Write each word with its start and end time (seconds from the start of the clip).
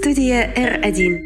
Студия 0.00 0.52
R1. 0.56 1.20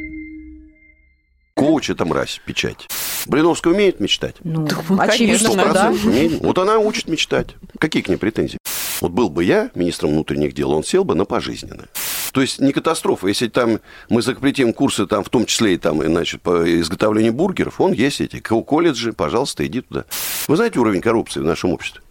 Коуч 1.54 1.90
это 1.90 2.04
мразь, 2.04 2.40
печать. 2.44 2.86
Блиновская 3.26 3.72
умеет 3.72 4.00
мечтать? 4.00 4.36
Ну, 4.44 4.66
очевидно, 4.98 5.38
Сто 5.38 5.54
да. 5.56 5.62
процентов 5.64 6.04
умеет. 6.04 6.40
Вот 6.40 6.58
она 6.58 6.78
учит 6.78 7.08
мечтать. 7.08 7.54
Какие 7.78 8.02
к 8.02 8.08
ней 8.08 8.16
претензии? 8.16 8.58
Вот 9.00 9.12
был 9.12 9.28
бы 9.30 9.44
я 9.44 9.70
министром 9.74 10.10
внутренних 10.10 10.54
дел, 10.54 10.72
он 10.72 10.84
сел 10.84 11.04
бы 11.04 11.14
на 11.14 11.24
пожизненное. 11.24 11.88
То 12.32 12.40
есть 12.40 12.60
не 12.60 12.72
катастрофа. 12.72 13.28
Если 13.28 13.48
там 13.48 13.80
мы 14.08 14.22
запретим 14.22 14.72
курсы, 14.72 15.06
там, 15.06 15.24
в 15.24 15.28
том 15.28 15.46
числе 15.46 15.74
и 15.74 15.78
там, 15.78 16.02
значит, 16.02 16.42
по 16.42 16.80
изготовлению 16.80 17.32
бургеров, 17.32 17.80
он 17.80 17.92
есть 17.92 18.20
эти 18.20 18.40
ко- 18.40 18.60
колледжи, 18.62 19.12
пожалуйста, 19.12 19.66
иди 19.66 19.80
туда. 19.80 20.04
Вы 20.46 20.56
знаете 20.56 20.78
уровень 20.78 21.00
коррупции 21.00 21.40
в 21.40 21.44
нашем 21.44 21.70
обществе? 21.72 22.02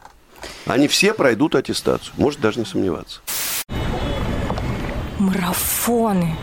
Они 0.66 0.88
все 0.88 1.14
пройдут 1.14 1.56
аттестацию. 1.56 2.14
Может 2.18 2.40
даже 2.42 2.60
не 2.60 2.66
сомневаться. 2.66 3.22
Марафоны. 5.20 6.36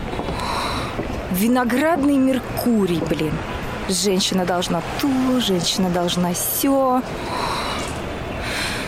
Виноградный 1.30 2.17
Меркурий, 2.17 3.00
блин. 3.08 3.32
Женщина 3.89 4.44
должна 4.44 4.82
то, 5.00 5.40
женщина 5.40 5.90
должна 5.90 6.32
все. 6.32 7.03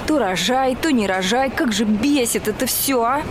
То 0.06 0.18
рожай, 0.18 0.74
то 0.74 0.90
не 0.90 1.06
рожай. 1.06 1.50
Как 1.50 1.72
же 1.72 1.84
бесит 1.84 2.48
это 2.48 2.66
все, 2.66 3.02
а? 3.02 3.22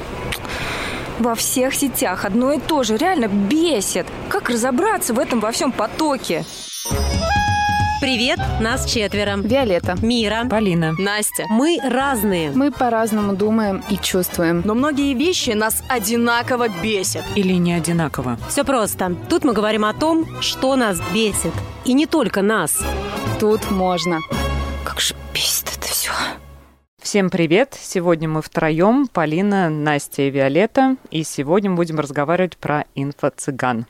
Во 1.20 1.35
всех 1.35 1.73
сетях 1.73 2.23
одно 2.23 2.53
и 2.53 2.59
то 2.59 2.84
же. 2.84 2.98
Реально 2.98 3.27
бесит. 3.27 4.07
Как 4.29 4.49
разобраться 4.49 5.13
в 5.13 5.20
этом 5.20 5.40
во 5.40 5.51
всем 5.51 5.71
потоке? 5.71 6.45
Привет, 8.02 8.40
нас 8.59 8.85
четверо. 8.85 9.38
Виолетта. 9.38 9.95
Мира. 10.02 10.45
Полина. 10.49 10.94
Настя. 10.98 11.45
Мы 11.49 11.80
разные. 11.81 12.52
Мы 12.52 12.70
по-разному 12.70 13.35
думаем 13.35 13.84
и 13.90 13.98
чувствуем. 13.98 14.62
Но 14.66 14.76
многие 14.76 15.13
вещи 15.13 15.52
нас 15.52 15.81
одинаково 15.88 16.68
бесят. 16.84 17.23
Или 17.35 17.54
не 17.54 17.73
одинаково? 17.73 18.38
Все 18.49 18.66
просто. 18.66 19.16
Тут 19.30 19.45
мы 19.45 19.54
говорим 19.54 19.85
о 19.85 19.94
том, 19.94 20.41
что 20.41 20.76
нас 20.76 20.99
бесит. 21.13 21.54
И 21.85 21.93
не 21.93 22.05
только 22.05 22.41
нас. 22.41 22.84
Тут 23.40 23.71
можно. 23.71 24.20
Как 24.84 24.99
же 24.99 25.15
бесит 25.34 25.70
это 25.77 25.87
все. 25.87 26.12
Всем 27.05 27.29
привет! 27.29 27.77
Сегодня 27.79 28.27
мы 28.27 28.41
втроем, 28.41 29.05
Полина, 29.05 29.70
Настя 29.70 30.23
и 30.23 30.31
Виолетта, 30.31 30.98
и 31.12 31.23
сегодня 31.23 31.70
мы 31.70 31.75
будем 31.75 31.99
разговаривать 31.99 32.57
про 32.57 32.85
инфо-цыган. 32.95 33.85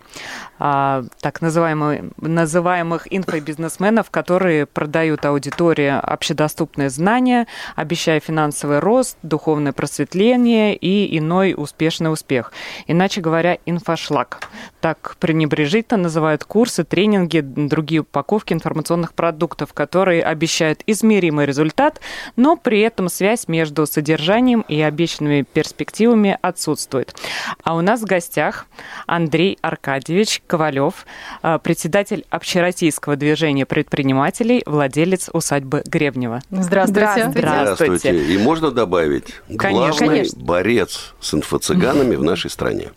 А, 0.59 1.05
так 1.21 1.41
называемые, 1.41 2.09
называемых 2.17 3.07
инфобизнесменов, 3.09 4.11
которые 4.11 4.65
продают 4.65 5.23
аудитории 5.23 5.97
общедоступные 5.97 6.89
знания, 6.89 7.47
обещая 7.77 8.19
финансовый 8.19 8.79
рост, 8.79 9.17
духовное 9.23 9.71
просветление 9.71 10.75
и 10.75 11.17
иной 11.17 11.53
успешный 11.55 12.11
успех. 12.11 12.51
Иначе 12.85 13.21
говоря, 13.21 13.57
инфошлаг. 13.65 14.49
Так 14.85 15.15
пренебрежительно 15.19 16.03
называют 16.03 16.43
курсы, 16.43 16.83
тренинги, 16.83 17.39
другие 17.39 18.01
упаковки 18.01 18.53
информационных 18.53 19.15
продуктов, 19.15 19.73
которые 19.73 20.21
обещают 20.21 20.83
измеримый 20.85 21.47
результат, 21.47 21.99
но 22.35 22.55
при 22.55 22.81
этом 22.81 23.09
связь 23.09 23.47
между 23.47 23.87
содержанием 23.87 24.63
и 24.67 24.79
обещанными 24.79 25.41
перспективами 25.41 26.37
отсутствует. 26.39 27.15
А 27.63 27.75
у 27.75 27.81
нас 27.81 28.01
в 28.01 28.05
гостях 28.05 28.67
Андрей 29.07 29.57
Аркадьевич 29.63 30.43
Ковалев, 30.45 31.07
э, 31.41 31.57
председатель 31.63 32.23
общероссийского 32.29 33.15
движения 33.15 33.65
предпринимателей, 33.65 34.61
владелец 34.67 35.31
усадьбы 35.33 35.81
Гребнева. 35.87 36.41
Здравствуйте. 36.51 37.31
Здравствуйте. 37.31 38.23
И 38.23 38.37
можно 38.37 38.69
добавить, 38.69 39.33
Конечно. 39.47 39.71
главный 39.71 39.97
Конечно. 39.97 40.43
борец 40.43 41.15
с 41.19 41.33
инфо-цыганами 41.33 42.17
в 42.17 42.23
нашей 42.23 42.51
стране. 42.51 42.91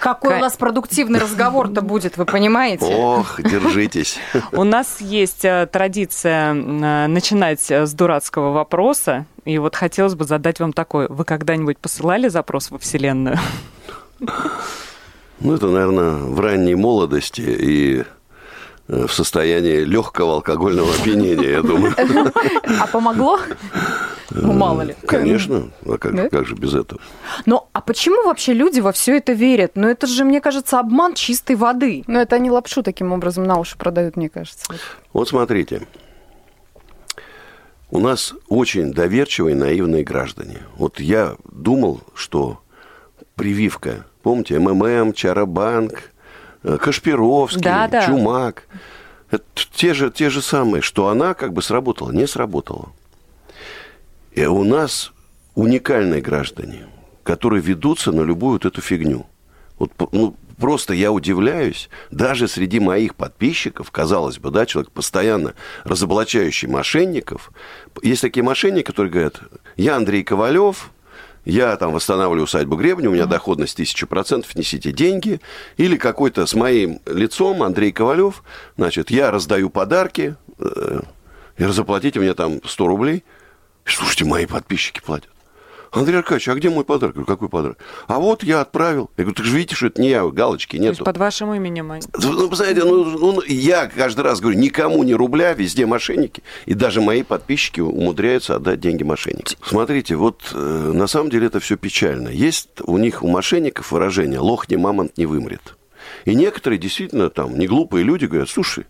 Какой 0.00 0.30
Ка- 0.30 0.36
у 0.38 0.40
нас 0.40 0.56
продуктивный 0.56 1.27
разговор-то 1.28 1.82
будет, 1.82 2.16
вы 2.16 2.24
понимаете? 2.24 2.84
Ох, 2.86 3.40
держитесь. 3.42 4.18
У 4.52 4.64
нас 4.64 5.00
есть 5.00 5.44
э, 5.44 5.68
традиция 5.70 6.54
э, 6.54 7.06
начинать 7.06 7.70
э, 7.70 7.86
с 7.86 7.92
дурацкого 7.92 8.52
вопроса. 8.52 9.26
И 9.44 9.58
вот 9.58 9.76
хотелось 9.76 10.14
бы 10.14 10.24
задать 10.24 10.60
вам 10.60 10.72
такой. 10.72 11.06
Вы 11.08 11.24
когда-нибудь 11.24 11.78
посылали 11.78 12.28
запрос 12.28 12.70
во 12.70 12.78
Вселенную? 12.78 13.38
Ну, 15.40 15.54
это, 15.54 15.66
наверное, 15.68 16.14
в 16.14 16.40
ранней 16.40 16.74
молодости 16.74 17.42
и 17.42 18.04
в 18.88 19.08
состоянии 19.08 19.84
легкого 19.84 20.34
алкогольного 20.34 20.90
опьянения, 20.94 21.50
я 21.50 21.62
думаю. 21.62 21.94
А 22.80 22.86
помогло? 22.88 23.38
Ну, 24.30 24.52
мало 24.52 24.82
ли. 24.82 24.94
Конечно, 25.06 25.70
а 25.86 25.96
как, 25.98 26.14
Да? 26.14 26.28
как 26.28 26.46
же 26.46 26.54
без 26.54 26.74
этого? 26.74 27.00
Ну, 27.46 27.66
а 27.72 27.80
почему 27.80 28.24
вообще 28.26 28.52
люди 28.52 28.80
во 28.80 28.92
все 28.92 29.16
это 29.16 29.32
верят? 29.32 29.72
Ну, 29.74 29.88
это 29.88 30.06
же, 30.06 30.24
мне 30.24 30.40
кажется, 30.40 30.78
обман 30.78 31.14
чистой 31.14 31.56
воды. 31.56 32.04
Ну, 32.06 32.18
это 32.18 32.36
они 32.36 32.50
лапшу 32.50 32.82
таким 32.82 33.12
образом 33.12 33.44
на 33.44 33.58
уши 33.58 33.76
продают, 33.78 34.16
мне 34.16 34.28
кажется. 34.28 34.66
Вот 35.12 35.28
смотрите, 35.28 35.86
у 37.90 38.00
нас 38.00 38.34
очень 38.48 38.92
доверчивые, 38.92 39.56
наивные 39.56 40.04
граждане. 40.04 40.58
Вот 40.76 41.00
я 41.00 41.36
думал, 41.50 42.02
что 42.14 42.60
прививка, 43.34 44.04
помните, 44.22 44.58
МММ, 44.58 45.14
Чарабанк, 45.14 46.10
э, 46.64 46.76
Кашпировский, 46.76 47.62
Да, 47.62 47.88
да. 47.88 48.04
Чумак, 48.06 48.64
это 49.30 49.44
те 49.72 49.94
же, 49.94 50.10
те 50.10 50.28
же 50.28 50.42
самые, 50.42 50.82
что 50.82 51.08
она 51.08 51.32
как 51.34 51.52
бы 51.54 51.62
сработала, 51.62 52.10
не 52.10 52.26
сработала. 52.26 52.90
И 54.38 54.46
у 54.46 54.62
нас 54.62 55.10
уникальные 55.56 56.20
граждане, 56.20 56.86
которые 57.24 57.60
ведутся 57.60 58.12
на 58.12 58.20
любую 58.20 58.52
вот 58.52 58.66
эту 58.66 58.80
фигню. 58.80 59.26
Вот 59.80 59.90
ну, 60.12 60.36
просто 60.56 60.94
я 60.94 61.10
удивляюсь, 61.10 61.90
даже 62.12 62.46
среди 62.46 62.78
моих 62.78 63.16
подписчиков, 63.16 63.90
казалось 63.90 64.38
бы, 64.38 64.52
да, 64.52 64.64
человек 64.64 64.92
постоянно 64.92 65.54
разоблачающий 65.82 66.68
мошенников. 66.68 67.50
Есть 68.00 68.22
такие 68.22 68.44
мошенники, 68.44 68.86
которые 68.86 69.10
говорят, 69.10 69.40
я 69.76 69.96
Андрей 69.96 70.22
Ковалев, 70.22 70.92
я 71.44 71.76
там 71.76 71.90
восстанавливаю 71.90 72.44
усадьбу 72.44 72.76
Гребня, 72.76 73.10
у 73.10 73.14
меня 73.14 73.26
доходность 73.26 73.80
1000%, 73.80 74.46
несите 74.54 74.92
деньги. 74.92 75.40
Или 75.78 75.96
какой-то 75.96 76.46
с 76.46 76.54
моим 76.54 77.00
лицом, 77.06 77.64
Андрей 77.64 77.90
Ковалев, 77.90 78.44
значит, 78.76 79.10
я 79.10 79.32
раздаю 79.32 79.68
подарки, 79.68 80.36
э, 80.60 81.00
и 81.56 81.64
заплатите 81.64 82.20
мне 82.20 82.34
там 82.34 82.60
100 82.64 82.86
рублей. 82.86 83.24
Слушайте, 83.88 84.24
мои 84.24 84.46
подписчики 84.46 85.00
платят. 85.04 85.28
Андрей 85.90 86.16
Аркадьевич, 86.18 86.48
а 86.48 86.54
где 86.54 86.68
мой 86.68 86.84
подарок? 86.84 87.14
Я 87.16 87.22
говорю, 87.22 87.26
какой 87.26 87.48
подарок? 87.48 87.78
А 88.08 88.18
вот 88.18 88.42
я 88.44 88.60
отправил. 88.60 89.10
Я 89.16 89.24
говорю, 89.24 89.34
ты 89.36 89.42
же 89.44 89.56
видите, 89.56 89.74
что 89.74 89.86
это 89.86 90.02
не 90.02 90.10
я, 90.10 90.22
галочки 90.26 90.76
То 90.76 90.82
есть 90.82 90.98
нету. 90.98 91.04
под 91.06 91.16
вашим 91.16 91.54
именем? 91.54 91.90
они- 91.90 92.02
Ну, 92.22 92.54
знаете, 92.54 92.84
ну, 92.84 93.04
ну, 93.04 93.42
я 93.46 93.86
каждый 93.86 94.20
раз 94.20 94.40
говорю, 94.40 94.58
никому 94.58 95.02
ни 95.02 95.14
рубля, 95.14 95.54
везде 95.54 95.86
мошенники. 95.86 96.42
И 96.66 96.74
даже 96.74 97.00
мои 97.00 97.22
подписчики 97.22 97.80
умудряются 97.80 98.56
отдать 98.56 98.80
деньги 98.80 99.02
мошенникам. 99.02 99.56
Смотрите, 99.64 100.16
вот 100.16 100.50
э, 100.52 100.58
на 100.94 101.06
самом 101.06 101.30
деле 101.30 101.46
это 101.46 101.58
все 101.58 101.78
печально. 101.78 102.28
Есть 102.28 102.68
у 102.84 102.98
них, 102.98 103.22
у 103.22 103.28
мошенников 103.28 103.90
выражение 103.90 104.40
«лох 104.40 104.68
не 104.68 104.76
мамонт 104.76 105.16
не 105.16 105.24
вымрет». 105.24 105.74
И 106.26 106.34
некоторые 106.34 106.78
действительно 106.78 107.30
там, 107.30 107.58
не 107.58 107.66
глупые 107.66 108.04
люди 108.04 108.26
говорят, 108.26 108.50
слушай, 108.50 108.84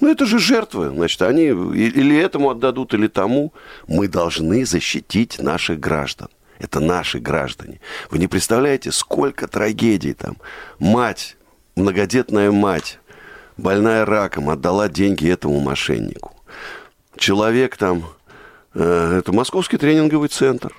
ну 0.00 0.08
это 0.08 0.26
же 0.26 0.38
жертвы, 0.38 0.90
значит, 0.90 1.22
они 1.22 1.46
или 1.46 2.16
этому 2.16 2.50
отдадут, 2.50 2.94
или 2.94 3.08
тому. 3.08 3.52
Мы 3.86 4.08
должны 4.08 4.64
защитить 4.64 5.38
наших 5.38 5.80
граждан. 5.80 6.28
Это 6.58 6.80
наши 6.80 7.18
граждане. 7.18 7.80
Вы 8.10 8.18
не 8.18 8.26
представляете, 8.26 8.92
сколько 8.92 9.46
трагедий 9.46 10.12
там. 10.12 10.36
Мать, 10.78 11.36
многодетная 11.76 12.50
мать, 12.50 12.98
больная 13.56 14.04
раком, 14.04 14.50
отдала 14.50 14.88
деньги 14.88 15.28
этому 15.28 15.60
мошеннику. 15.60 16.34
Человек 17.16 17.76
там, 17.76 18.04
э, 18.74 19.18
это 19.18 19.32
московский 19.32 19.76
тренинговый 19.76 20.28
центр, 20.28 20.74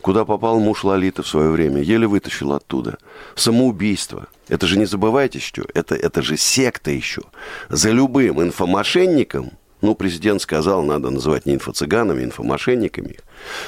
куда 0.00 0.24
попал 0.24 0.60
муж 0.60 0.84
Лолиты 0.84 1.22
в 1.22 1.28
свое 1.28 1.50
время, 1.50 1.80
еле 1.82 2.06
вытащил 2.06 2.52
оттуда. 2.52 2.98
Самоубийство. 3.34 4.28
Это 4.48 4.66
же 4.66 4.78
не 4.78 4.86
забывайте, 4.86 5.38
что 5.40 5.64
это, 5.74 5.94
это 5.94 6.22
же 6.22 6.36
секта 6.36 6.90
еще. 6.90 7.22
За 7.68 7.90
любым 7.90 8.42
инфомошенником, 8.42 9.52
ну, 9.80 9.94
президент 9.94 10.42
сказал, 10.42 10.82
надо 10.82 11.10
называть 11.10 11.46
не 11.46 11.54
инфо-цыганами, 11.54 12.24
инфомошенниками, 12.24 13.18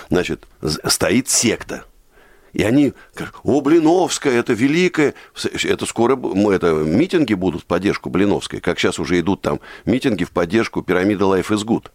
значит, 0.09 0.47
стоит 0.87 1.29
секта. 1.29 1.85
И 2.53 2.65
они 2.65 2.95
говорят, 3.15 3.35
о, 3.45 3.61
Блиновская, 3.61 4.39
это 4.39 4.53
великая, 4.53 5.15
это 5.65 5.87
скоро 5.87 6.19
это, 6.53 6.73
митинги 6.73 7.35
будут 7.35 7.63
в 7.63 7.65
поддержку 7.65 8.11
Блиновской, 8.11 8.61
как 8.61 8.79
сейчас 8.79 8.99
уже 8.99 9.21
идут 9.21 9.41
там 9.43 9.61
митинги 9.85 10.25
в 10.25 10.33
поддержку 10.33 10.83
пирамиды 10.83 11.25
Life 11.25 11.51
is 11.51 11.65
Good. 11.65 11.87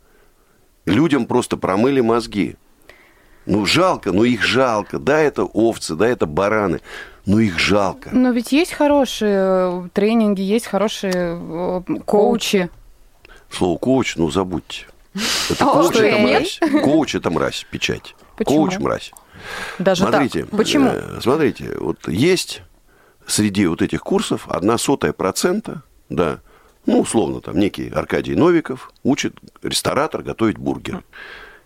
Людям 0.86 1.26
просто 1.26 1.58
промыли 1.58 2.00
мозги. 2.02 2.56
Ну, 3.46 3.66
жалко, 3.66 4.12
ну 4.12 4.24
их 4.24 4.44
жалко. 4.44 5.00
Да, 5.00 5.20
это 5.20 5.44
овцы, 5.44 5.96
да, 5.96 6.08
это 6.08 6.26
бараны, 6.26 6.82
но 7.26 7.40
их 7.40 7.60
жалко. 7.60 8.10
Но 8.12 8.32
ведь 8.32 8.52
есть 8.52 8.74
хорошие 8.74 9.86
э, 9.86 9.90
тренинги, 9.94 10.42
есть 10.42 10.66
хорошие 10.66 11.14
э, 11.16 11.82
коучи. 12.06 12.70
Слово 13.50 13.78
коуч, 13.78 14.16
ну, 14.16 14.32
забудьте. 14.32 14.86
Это 15.50 15.66
коуч, 15.66 15.96
это 15.96 16.18
мразь. 16.20 16.60
Коуч, 16.84 17.16
это 17.16 17.30
мразь, 17.30 17.66
печать. 17.70 18.16
Коуч, 18.44 18.80
мразь. 18.80 19.12
Даже 19.80 20.04
Смотрите, 20.04 20.42
так. 20.42 20.58
Почему? 20.58 20.90
э, 20.90 21.20
смотрите, 21.22 21.78
вот 21.80 22.08
есть 22.08 22.64
среди 23.28 23.68
вот 23.68 23.82
этих 23.82 24.02
курсов 24.02 24.48
одна 24.50 24.78
сотая 24.78 25.14
процента, 25.14 25.84
да, 26.10 26.40
ну, 26.86 27.00
условно, 27.02 27.42
там, 27.42 27.58
некий 27.58 27.90
Аркадий 27.90 28.36
Новиков 28.36 28.92
учит 29.04 29.36
ресторатор 29.64 30.22
готовить 30.22 30.58
бургеры. 30.58 31.04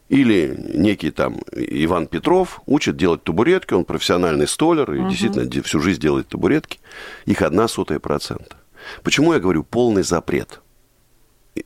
Или 0.09 0.55
некий 0.73 1.11
там 1.11 1.39
Иван 1.51 2.07
Петров 2.07 2.61
учит 2.65 2.97
делать 2.97 3.23
табуретки, 3.23 3.75
он 3.75 3.85
профессиональный 3.85 4.47
столер 4.47 4.91
и 4.91 5.07
действительно 5.07 5.63
всю 5.63 5.79
жизнь 5.79 6.01
делает 6.01 6.27
табуретки. 6.27 6.79
Их 7.25 7.43
одна 7.43 7.67
сотая 7.67 7.99
процента. 7.99 8.57
Почему 9.03 9.33
я 9.33 9.39
говорю 9.39 9.63
полный 9.63 10.03
запрет 10.03 10.61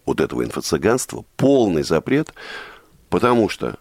вот 0.06 0.20
этого 0.20 0.44
инфо-цыганства, 0.44 1.24
полный 1.38 1.84
запрет, 1.84 2.34
потому 3.10 3.48
что 3.48 3.78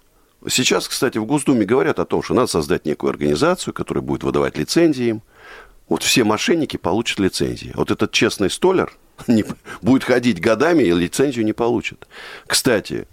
сейчас, 0.49 0.87
кстати, 0.87 1.19
в 1.19 1.25
Госдуме 1.25 1.65
говорят 1.65 1.99
о 1.99 2.05
том, 2.05 2.23
что 2.23 2.35
надо 2.35 2.47
создать 2.47 2.85
некую 2.85 3.11
организацию, 3.11 3.75
которая 3.75 4.03
будет 4.03 4.23
выдавать 4.23 4.56
лицензии 4.58 5.06
им. 5.06 5.23
Вот 5.88 6.03
все 6.03 6.25
мошенники 6.25 6.76
получат 6.76 7.19
лицензии. 7.19 7.73
Вот 7.75 7.91
этот 7.91 8.12
честный 8.12 8.50
столер 8.50 8.97
не, 9.26 9.44
будет 9.81 10.05
ходить 10.05 10.41
годами 10.41 10.85
и 10.85 10.93
лицензию 10.93 11.44
не 11.44 11.53
получит. 11.53 12.06
Кстати, 12.47 13.08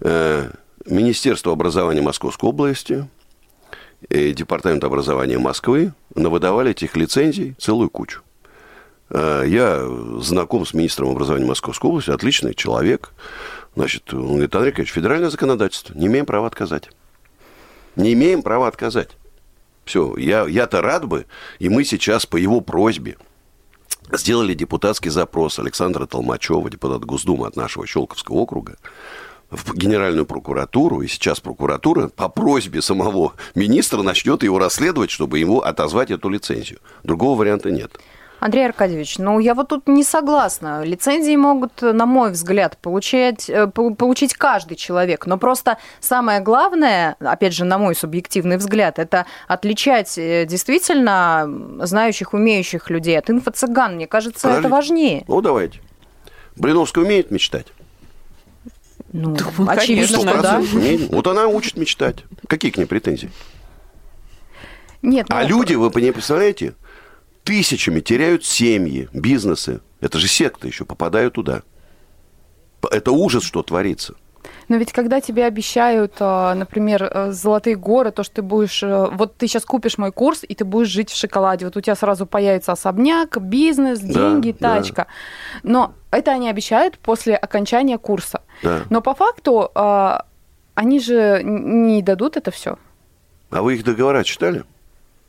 э, 0.00 0.50
Министерство 0.88 1.52
образования 1.52 2.00
Московской 2.00 2.48
области 2.48 3.06
и 4.08 4.32
Департамент 4.32 4.82
образования 4.84 5.38
Москвы 5.38 5.92
навыдавали 6.14 6.70
этих 6.70 6.96
лицензий 6.96 7.54
целую 7.58 7.90
кучу. 7.90 8.22
Э, 9.10 9.44
я 9.46 9.86
знаком 10.20 10.64
с 10.64 10.72
министром 10.72 11.10
образования 11.10 11.46
Московской 11.46 11.90
области, 11.90 12.10
отличный 12.10 12.54
человек. 12.54 13.12
Значит, 13.74 14.12
он 14.14 14.28
говорит, 14.28 14.54
Андрей 14.54 14.70
Николаевич, 14.70 14.92
федеральное 14.92 15.30
законодательство, 15.30 15.94
не 15.94 16.06
имеем 16.06 16.26
права 16.26 16.46
отказать. 16.46 16.90
Не 17.96 18.14
имеем 18.14 18.42
права 18.42 18.68
отказать. 18.68 19.10
Все, 19.84 20.16
я, 20.16 20.46
я-то 20.46 20.80
рад 20.80 21.06
бы, 21.06 21.26
и 21.58 21.68
мы 21.68 21.84
сейчас 21.84 22.24
по 22.24 22.36
его 22.36 22.60
просьбе 22.60 23.16
сделали 24.12 24.54
депутатский 24.54 25.10
запрос 25.10 25.58
Александра 25.58 26.06
Толмачева, 26.06 26.70
депутат 26.70 27.04
Госдумы 27.04 27.46
от 27.46 27.56
нашего 27.56 27.86
Щелковского 27.86 28.36
округа, 28.36 28.76
в 29.50 29.74
Генеральную 29.74 30.26
прокуратуру, 30.26 31.02
и 31.02 31.06
сейчас 31.06 31.40
прокуратура 31.40 32.08
по 32.08 32.28
просьбе 32.28 32.82
самого 32.82 33.32
министра 33.54 34.02
начнет 34.02 34.42
его 34.42 34.58
расследовать, 34.58 35.10
чтобы 35.10 35.38
ему 35.38 35.60
отозвать 35.60 36.10
эту 36.10 36.28
лицензию. 36.28 36.80
Другого 37.02 37.38
варианта 37.38 37.70
нет. 37.70 37.98
Андрей 38.40 38.66
Аркадьевич, 38.66 39.18
ну 39.18 39.40
я 39.40 39.54
вот 39.54 39.68
тут 39.68 39.88
не 39.88 40.04
согласна. 40.04 40.84
Лицензии 40.84 41.34
могут, 41.34 41.82
на 41.82 42.06
мой 42.06 42.30
взгляд, 42.30 42.78
получать, 42.78 43.50
э, 43.50 43.66
получить 43.66 44.34
каждый 44.34 44.76
человек. 44.76 45.26
Но 45.26 45.38
просто 45.38 45.78
самое 45.98 46.40
главное, 46.40 47.16
опять 47.18 47.52
же, 47.52 47.64
на 47.64 47.78
мой 47.78 47.96
субъективный 47.96 48.56
взгляд, 48.56 49.00
это 49.00 49.26
отличать 49.48 50.16
э, 50.18 50.46
действительно 50.46 51.50
знающих, 51.82 52.32
умеющих 52.32 52.90
людей 52.90 53.18
от 53.18 53.28
инфо-цыган. 53.28 53.96
Мне 53.96 54.06
кажется, 54.06 54.42
Подожди. 54.42 54.60
это 54.60 54.68
важнее. 54.68 55.24
Ну, 55.26 55.40
давайте. 55.40 55.80
Блиновская 56.54 57.04
умеет 57.04 57.32
мечтать? 57.32 57.66
Ну, 59.12 59.36
ну 59.58 59.68
очевидно, 59.68 60.06
что 60.06 60.42
да. 60.42 60.62
Вот 61.10 61.26
она 61.26 61.46
учит 61.46 61.76
мечтать. 61.76 62.24
Какие 62.46 62.70
к 62.70 62.76
ней 62.76 62.86
претензии? 62.86 63.30
Нет, 65.00 65.26
а 65.30 65.42
ну, 65.42 65.48
люди, 65.48 65.74
вы 65.74 65.88
не 66.02 66.12
представляете, 66.12 66.74
тысячами 67.44 68.00
теряют 68.00 68.44
семьи, 68.44 69.08
бизнесы. 69.12 69.80
Это 70.00 70.18
же 70.18 70.28
секта 70.28 70.66
еще, 70.66 70.84
попадают 70.84 71.34
туда. 71.34 71.62
Это 72.90 73.12
ужас, 73.12 73.44
что 73.44 73.62
творится. 73.62 74.14
Но 74.68 74.76
ведь 74.76 74.92
когда 74.92 75.20
тебе 75.20 75.46
обещают, 75.46 76.14
а, 76.20 76.54
например, 76.54 77.10
э, 77.10 77.32
золотые 77.32 77.76
горы, 77.76 78.10
то, 78.10 78.22
что 78.22 78.36
ты 78.36 78.42
будешь... 78.42 78.82
Э, 78.82 79.08
вот 79.10 79.36
ты 79.36 79.46
сейчас 79.46 79.64
купишь 79.64 79.96
мой 79.98 80.12
курс, 80.12 80.44
и 80.46 80.54
ты 80.54 80.64
будешь 80.64 80.88
жить 80.88 81.10
в 81.10 81.16
шоколаде. 81.16 81.64
Вот 81.64 81.76
у 81.76 81.80
тебя 81.80 81.96
сразу 81.96 82.26
появится 82.26 82.72
особняк, 82.72 83.40
бизнес, 83.40 84.00
деньги, 84.00 84.54
да, 84.58 84.76
тачка. 84.76 85.06
Да. 85.62 85.70
Но 85.70 85.94
это 86.10 86.32
они 86.32 86.50
обещают 86.50 86.98
после 86.98 87.34
окончания 87.34 87.98
курса. 87.98 88.42
Да. 88.62 88.82
Но 88.90 89.00
по 89.00 89.14
факту 89.14 89.70
они 90.74 91.00
же 91.00 91.40
не 91.42 92.02
дадут 92.02 92.36
это 92.36 92.50
все. 92.50 92.78
А 93.50 93.62
вы 93.62 93.74
их 93.74 93.84
договора 93.84 94.22
читали? 94.22 94.64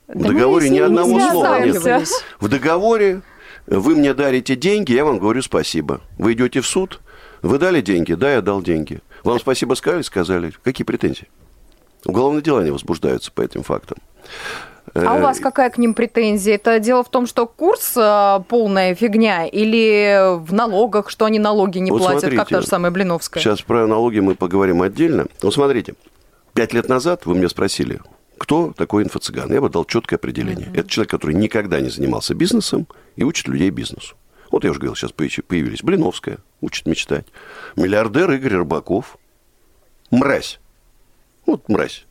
В 0.08 0.22
да 0.22 0.30
договоре 0.30 0.70
ни 0.70 0.80
одного 0.80 1.20
слова 1.20 1.60
нет. 1.66 2.08
В 2.40 2.48
договоре 2.50 3.22
вы 3.68 3.96
мне 3.96 4.14
дарите 4.14 4.56
деньги, 4.56 4.94
я 4.94 5.06
вам 5.06 5.20
говорю 5.20 5.42
спасибо. 5.42 6.02
Вы 6.18 6.34
идете 6.34 6.62
в 6.62 6.68
суд, 6.68 7.00
вы 7.42 7.58
дали 7.60 7.82
деньги, 7.82 8.14
да, 8.14 8.34
я 8.34 8.42
дал 8.42 8.62
деньги. 8.62 9.02
Вам 9.24 9.40
спасибо 9.40 9.74
сказали, 9.74 10.02
сказали. 10.02 10.54
Какие 10.64 10.86
претензии? 10.86 11.28
Уголовные 12.06 12.42
дела 12.42 12.64
не 12.64 12.72
возбуждаются 12.72 13.32
по 13.32 13.42
этим 13.42 13.64
фактам. 13.64 13.98
А 14.94 15.16
у 15.16 15.22
вас 15.22 15.40
какая 15.40 15.70
к 15.70 15.78
ним 15.78 15.94
претензия? 15.94 16.56
Это 16.56 16.80
дело 16.80 17.04
в 17.04 17.10
том, 17.10 17.28
что 17.28 17.46
курс 17.46 17.94
э, 17.96 18.40
полная 18.48 18.96
фигня 18.96 19.46
или 19.46 20.38
в 20.40 20.52
налогах, 20.52 21.10
что 21.10 21.26
они 21.26 21.38
налоги 21.38 21.78
не 21.78 21.92
вот 21.92 22.00
платят, 22.00 22.22
смотрите, 22.22 22.38
как 22.38 22.50
та 22.50 22.62
же 22.62 22.68
самая 22.68 22.92
Блиновская? 22.92 23.44
Сейчас 23.44 23.62
про 23.62 23.86
налоги 23.86 24.20
мы 24.20 24.36
поговорим 24.36 24.82
отдельно. 24.82 25.28
Вот 25.42 25.54
смотрите, 25.54 25.94
пять 26.54 26.74
лет 26.74 26.90
назад 26.90 27.26
вы 27.26 27.36
мне 27.36 27.50
спросили, 27.50 28.00
кто 28.38 28.74
такой 28.76 29.04
инфо-цыган? 29.04 29.52
Я 29.52 29.62
бы 29.62 29.70
дал 29.70 29.86
четкое 29.86 30.18
определение. 30.18 30.68
Mm-hmm. 30.68 30.80
Это 30.80 30.90
человек, 30.90 31.12
который 31.12 31.36
никогда 31.36 31.80
не 31.82 31.90
занимался 31.90 32.34
бизнесом 32.34 32.88
и 33.16 33.24
учит 33.24 33.48
людей 33.48 33.70
бизнесу. 33.70 34.16
Вот 34.52 34.64
я 34.64 34.72
уже 34.72 34.80
говорил, 34.80 34.96
сейчас 34.96 35.12
появились. 35.12 35.84
Блиновская 35.84 36.40
учит 36.62 36.86
мечтать. 36.86 37.28
Миллиардер 37.76 38.32
Игорь 38.32 38.56
Рыбаков. 38.56 39.18
Мразь. 40.12 40.60
Вот 41.46 41.70
мразь. 41.70 42.06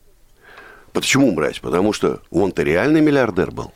Почему 0.93 1.31
мразь? 1.31 1.59
Потому 1.59 1.93
что 1.93 2.21
он-то 2.31 2.63
реальный 2.63 3.01
миллиардер 3.01 3.51
был. 3.51 3.73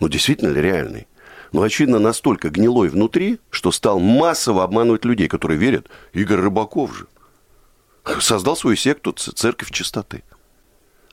Ну, 0.00 0.08
действительно 0.08 0.50
ли 0.50 0.60
реальный? 0.60 1.06
Но, 1.52 1.62
очевидно, 1.62 1.98
настолько 1.98 2.50
гнилой 2.50 2.88
внутри, 2.88 3.38
что 3.50 3.72
стал 3.72 4.00
массово 4.00 4.64
обманывать 4.64 5.04
людей, 5.04 5.28
которые 5.28 5.58
верят. 5.58 5.88
Игорь 6.12 6.40
Рыбаков 6.40 6.96
же 6.96 7.06
создал 8.20 8.56
свою 8.56 8.76
секту 8.76 9.12
«Церковь 9.12 9.70
чистоты». 9.70 10.22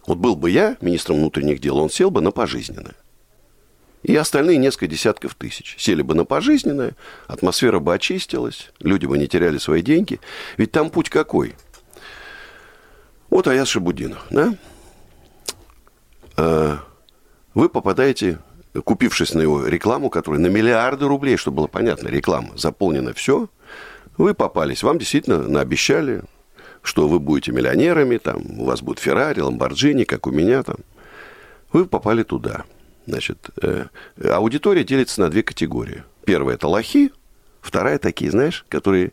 Вот 0.05 0.17
был 0.17 0.35
бы 0.35 0.49
я 0.49 0.75
министром 0.81 1.17
внутренних 1.17 1.59
дел, 1.59 1.77
он 1.77 1.89
сел 1.89 2.11
бы 2.11 2.19
на 2.21 2.31
пожизненное. 2.31 2.95
И 4.03 4.15
остальные 4.15 4.57
несколько 4.57 4.87
десятков 4.87 5.33
тысяч. 5.35 5.75
Сели 5.79 6.01
бы 6.01 6.13
на 6.13 6.25
пожизненное, 6.25 6.95
атмосфера 7.27 7.79
бы 7.79 7.93
очистилась, 7.93 8.71
люди 8.79 9.05
бы 9.05 9.17
не 9.17 9.27
теряли 9.27 9.57
свои 9.57 9.81
деньги. 9.81 10.19
Ведь 10.57 10.71
там 10.71 10.89
путь 10.89 11.09
какой? 11.09 11.55
Вот 13.29 13.47
Аяс 13.47 13.69
Шабудинов, 13.69 14.25
да? 14.29 14.55
А, 16.35 16.79
вы 17.53 17.69
попадаете, 17.69 18.39
купившись 18.83 19.33
на 19.33 19.41
его 19.41 19.65
рекламу, 19.65 20.09
которая 20.09 20.41
на 20.41 20.47
миллиарды 20.47 21.07
рублей, 21.07 21.37
чтобы 21.37 21.57
было 21.57 21.67
понятно, 21.67 22.09
реклама, 22.09 22.49
заполнено 22.55 23.13
все, 23.13 23.47
вы 24.17 24.33
попались, 24.33 24.83
вам 24.83 24.99
действительно 24.99 25.47
наобещали, 25.47 26.23
что 26.81 27.07
вы 27.07 27.19
будете 27.19 27.51
миллионерами, 27.53 28.17
там, 28.17 28.59
у 28.59 28.65
вас 28.65 28.81
будет 28.81 28.99
Феррари, 28.99 29.39
Ламборджини, 29.39 30.03
как 30.03 30.27
у 30.27 30.31
меня 30.31 30.61
там. 30.63 30.77
Вы 31.71 31.85
попали 31.85 32.23
туда. 32.23 32.65
Значит, 33.05 33.49
э, 33.61 33.85
аудитория 34.23 34.83
делится 34.83 35.21
на 35.21 35.29
две 35.29 35.43
категории. 35.43 36.03
Первая– 36.25 36.55
это 36.57 36.67
лохи, 36.67 37.11
вторая– 37.61 37.97
такие, 37.99 38.31
знаешь, 38.31 38.65
которые, 38.69 39.11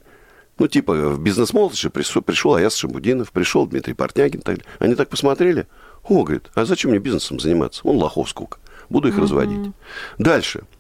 ну, 0.59 0.69
типа, 0.69 0.95
в 0.95 1.21
бизнес-молодежи 1.21 1.91
пришел, 1.91 2.23
пришел 2.23 2.55
Аяс 2.55 2.77
Шамбудинов, 2.77 3.33
пришел 3.33 3.67
Дмитрий 3.67 3.95
Портнягин. 3.95 4.43
Так, 4.43 4.59
они 4.79 4.95
так 4.95 5.09
посмотрели, 5.09 5.67
о, 6.05 6.23
говорит, 6.23 6.51
а 6.55 6.65
зачем 6.65 6.91
мне 6.91 7.01
бизнесом 7.01 7.41
заниматься? 7.41 7.81
Он 7.85 7.97
лохов 7.97 8.31
сколько, 8.31 8.59
буду 8.89 9.09
их 9.09 9.17
mm-hmm. 9.17 9.21
разводить. 9.21 9.73
Дальше– 10.19 10.63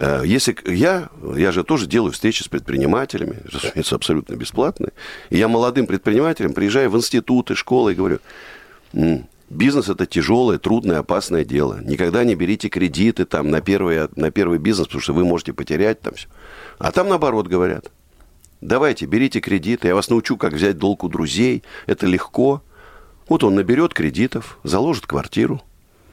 Э, 0.00 0.22
если 0.24 0.56
я, 0.64 1.08
я 1.36 1.52
же 1.52 1.64
тоже 1.64 1.86
делаю 1.86 2.12
встречи 2.12 2.42
с 2.42 2.48
предпринимателями, 2.48 3.38
разумеется, 3.52 3.96
абсолютно 3.96 4.34
бесплатные, 4.34 4.92
и 5.30 5.36
я 5.36 5.48
молодым 5.48 5.86
предпринимателям 5.86 6.52
приезжаю 6.54 6.90
в 6.90 6.96
институты, 6.96 7.54
школы 7.54 7.92
и 7.92 7.94
говорю, 7.94 8.20
бизнес 9.50 9.88
это 9.88 10.06
тяжелое, 10.06 10.58
трудное, 10.58 10.98
опасное 10.98 11.44
дело. 11.44 11.80
Никогда 11.82 12.24
не 12.24 12.34
берите 12.34 12.68
кредиты 12.68 13.24
там 13.24 13.50
на 13.50 13.60
первый, 13.60 14.08
на 14.16 14.30
первый 14.30 14.58
бизнес, 14.58 14.86
потому 14.86 15.02
что 15.02 15.12
вы 15.14 15.24
можете 15.24 15.52
потерять 15.52 16.00
там 16.00 16.14
все. 16.14 16.28
А 16.78 16.92
там 16.92 17.08
наоборот 17.08 17.46
говорят, 17.46 17.90
давайте, 18.60 19.06
берите 19.06 19.40
кредиты, 19.40 19.88
я 19.88 19.94
вас 19.94 20.10
научу, 20.10 20.36
как 20.36 20.52
взять 20.52 20.78
долг 20.78 21.04
у 21.04 21.08
друзей, 21.08 21.62
это 21.86 22.06
легко. 22.06 22.62
Вот 23.28 23.44
он 23.44 23.54
наберет 23.54 23.94
кредитов, 23.94 24.58
заложит 24.64 25.06
квартиру, 25.06 25.62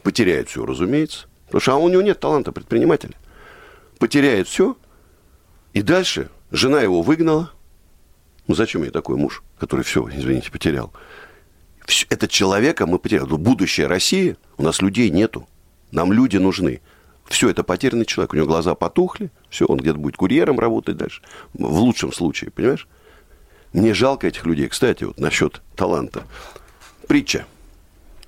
потеряет 0.04 0.50
все, 0.50 0.66
разумеется, 0.66 1.28
потому 1.46 1.62
что 1.62 1.74
а 1.74 1.78
у 1.78 1.90
него 1.90 2.02
нет 2.02 2.20
таланта 2.20 2.52
предпринимателя 2.52 3.14
потеряет 3.98 4.48
все, 4.48 4.78
и 5.74 5.82
дальше 5.82 6.30
жена 6.52 6.82
его 6.82 7.02
выгнала. 7.02 7.52
Ну, 8.48 8.56
зачем 8.56 8.84
ей 8.84 8.92
такой 8.92 9.18
муж, 9.18 9.44
который 9.60 9.82
все, 9.84 10.08
извините, 10.14 10.52
потерял? 10.52 10.94
Этот 12.10 12.32
человека 12.32 12.86
мы 12.88 13.00
потеряли. 13.00 13.28
Ну, 13.28 13.38
будущее 13.38 13.88
России, 13.88 14.38
у 14.58 14.64
нас 14.64 14.82
людей 14.82 15.10
нету. 15.10 15.48
Нам 15.92 16.12
люди 16.12 16.38
нужны. 16.38 16.82
Все, 17.26 17.50
это 17.50 17.64
потерянный 17.64 18.06
человек. 18.06 18.34
У 18.34 18.38
него 18.38 18.48
глаза 18.48 18.76
потухли. 18.76 19.32
Все, 19.50 19.66
он 19.66 19.80
где-то 19.80 19.98
будет 19.98 20.18
курьером 20.18 20.60
работать 20.60 20.98
дальше. 20.98 21.22
В 21.54 21.80
лучшем 21.80 22.12
случае, 22.12 22.52
понимаешь? 22.52 22.88
Мне 23.74 23.94
жалко 23.94 24.28
этих 24.28 24.46
людей. 24.46 24.68
Кстати, 24.68 25.04
вот 25.04 25.20
насчет 25.20 25.62
таланта. 25.76 26.24
Притча. 27.08 27.46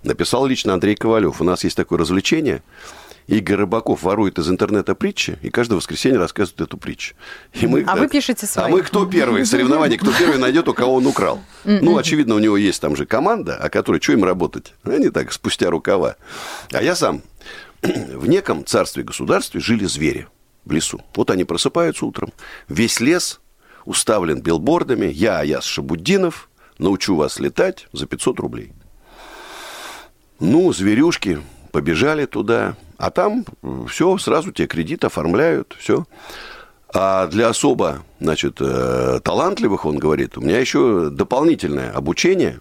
Написал 0.03 0.45
лично 0.45 0.73
Андрей 0.73 0.95
Ковалев. 0.95 1.41
У 1.41 1.43
нас 1.43 1.63
есть 1.63 1.75
такое 1.75 1.99
развлечение– 1.99 2.63
Игорь 3.27 3.57
Рыбаков 3.57 4.03
ворует 4.03 4.39
из 4.39 4.49
интернета 4.49 4.95
притчи, 4.95 5.37
и 5.41 5.49
каждое 5.49 5.75
воскресенье 5.75 6.17
рассказывает 6.17 6.61
эту 6.61 6.77
притчу. 6.77 7.13
И 7.53 7.67
мы, 7.67 7.81
а 7.81 7.95
да, 7.95 8.01
вы 8.01 8.07
пишете 8.07 8.45
свои. 8.47 8.65
А 8.65 8.69
мы 8.69 8.81
кто 8.81 9.05
первый? 9.05 9.45
Соревнование, 9.45 9.99
кто 9.99 10.11
первый 10.13 10.37
найдет, 10.37 10.67
у 10.69 10.73
кого 10.73 10.95
он 10.95 11.05
украл. 11.05 11.41
Ну, 11.65 11.97
очевидно, 11.97 12.35
у 12.35 12.39
него 12.39 12.55
есть 12.55 12.81
там 12.81 12.95
же 12.95 13.05
команда, 13.05 13.57
о 13.57 13.69
которой 13.69 14.01
что 14.01 14.13
им 14.13 14.23
работать? 14.23 14.73
Они 14.83 15.09
так, 15.09 15.33
спустя 15.33 15.69
рукава. 15.69 16.15
А 16.71 16.81
я 16.81 16.95
сам. 16.95 17.21
В 17.81 18.27
неком 18.27 18.65
царстве-государстве 18.65 19.59
жили 19.59 19.85
звери 19.85 20.27
в 20.63 20.71
лесу. 20.71 21.01
Вот 21.13 21.29
они 21.29 21.43
просыпаются 21.43 22.05
утром. 22.05 22.31
Весь 22.69 23.01
лес 23.01 23.41
уставлен 23.83 24.41
билбордами. 24.41 25.07
Я, 25.07 25.39
Аяс 25.39 25.65
Шабуддинов, 25.65 26.49
научу 26.77 27.15
вас 27.15 27.39
летать 27.39 27.87
за 27.91 28.05
500 28.05 28.39
рублей. 28.39 28.71
Ну, 30.39 30.71
зверюшки 30.71 31.41
побежали 31.71 32.25
туда, 32.25 32.75
а 32.97 33.11
там 33.11 33.45
все, 33.87 34.17
сразу 34.17 34.51
тебе 34.51 34.67
кредит 34.67 35.05
оформляют, 35.05 35.75
все. 35.79 36.05
А 36.93 37.27
для 37.27 37.49
особо, 37.49 38.03
значит, 38.19 38.57
э, 38.59 39.19
талантливых, 39.23 39.85
он 39.85 39.97
говорит, 39.97 40.37
у 40.37 40.41
меня 40.41 40.59
еще 40.59 41.09
дополнительное 41.11 41.91
обучение, 41.91 42.59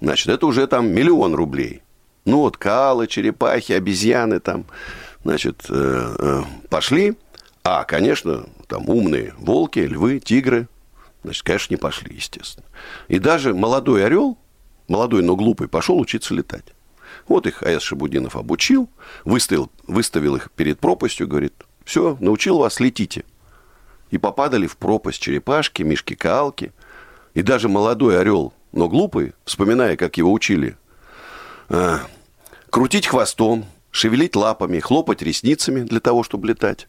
значит, 0.00 0.28
это 0.28 0.46
уже 0.46 0.66
там 0.66 0.88
миллион 0.88 1.34
рублей. 1.34 1.82
Ну, 2.24 2.38
вот 2.38 2.56
калы, 2.56 3.06
черепахи, 3.06 3.72
обезьяны 3.72 4.40
там, 4.40 4.66
значит, 5.24 5.64
э, 5.68 6.14
э, 6.18 6.42
пошли. 6.68 7.16
А, 7.62 7.84
конечно, 7.84 8.44
там 8.66 8.88
умные 8.88 9.34
волки, 9.38 9.78
львы, 9.78 10.18
тигры, 10.18 10.68
значит, 11.22 11.44
конечно, 11.44 11.74
не 11.74 11.78
пошли, 11.78 12.14
естественно. 12.14 12.66
И 13.08 13.18
даже 13.18 13.54
молодой 13.54 14.04
орел, 14.04 14.36
молодой, 14.88 15.22
но 15.22 15.36
глупый, 15.36 15.68
пошел 15.68 15.98
учиться 15.98 16.34
летать. 16.34 16.64
Вот 17.28 17.46
их 17.46 17.62
А.С. 17.62 17.82
Шабудинов 17.82 18.36
обучил, 18.36 18.88
выставил, 19.24 19.70
выставил 19.86 20.36
их 20.36 20.50
перед 20.52 20.78
пропастью, 20.78 21.28
говорит, 21.28 21.54
все, 21.84 22.16
научил 22.20 22.58
вас, 22.58 22.80
летите. 22.80 23.24
И 24.10 24.18
попадали 24.18 24.66
в 24.66 24.76
пропасть 24.76 25.20
черепашки, 25.20 25.82
мишки-каалки. 25.82 26.72
И 27.34 27.42
даже 27.42 27.68
молодой 27.68 28.20
орел, 28.20 28.52
но 28.72 28.88
глупый, 28.88 29.34
вспоминая, 29.44 29.96
как 29.96 30.16
его 30.16 30.32
учили, 30.32 30.76
а, 31.68 32.00
крутить 32.70 33.06
хвостом, 33.06 33.66
шевелить 33.90 34.34
лапами, 34.34 34.80
хлопать 34.80 35.22
ресницами 35.22 35.82
для 35.82 36.00
того, 36.00 36.22
чтобы 36.22 36.48
летать. 36.48 36.88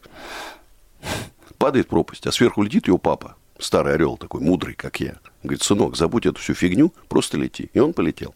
Падает 1.58 1.88
пропасть, 1.88 2.26
а 2.26 2.32
сверху 2.32 2.62
летит 2.62 2.88
его 2.88 2.98
папа, 2.98 3.36
старый 3.58 3.94
орел 3.94 4.16
такой, 4.16 4.40
мудрый, 4.40 4.74
как 4.74 5.00
я. 5.00 5.18
Говорит, 5.42 5.62
сынок, 5.62 5.96
забудь 5.96 6.26
эту 6.26 6.40
всю 6.40 6.54
фигню, 6.54 6.92
просто 7.08 7.38
лети. 7.38 7.70
И 7.72 7.78
он 7.78 7.92
полетел. 7.92 8.34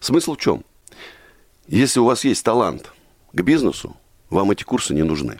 Смысл 0.00 0.34
в 0.34 0.38
чем? 0.38 0.64
Если 1.68 2.00
у 2.00 2.04
вас 2.04 2.24
есть 2.24 2.42
талант 2.42 2.92
к 3.32 3.40
бизнесу, 3.42 3.94
вам 4.30 4.50
эти 4.50 4.64
курсы 4.64 4.94
не 4.94 5.02
нужны. 5.02 5.38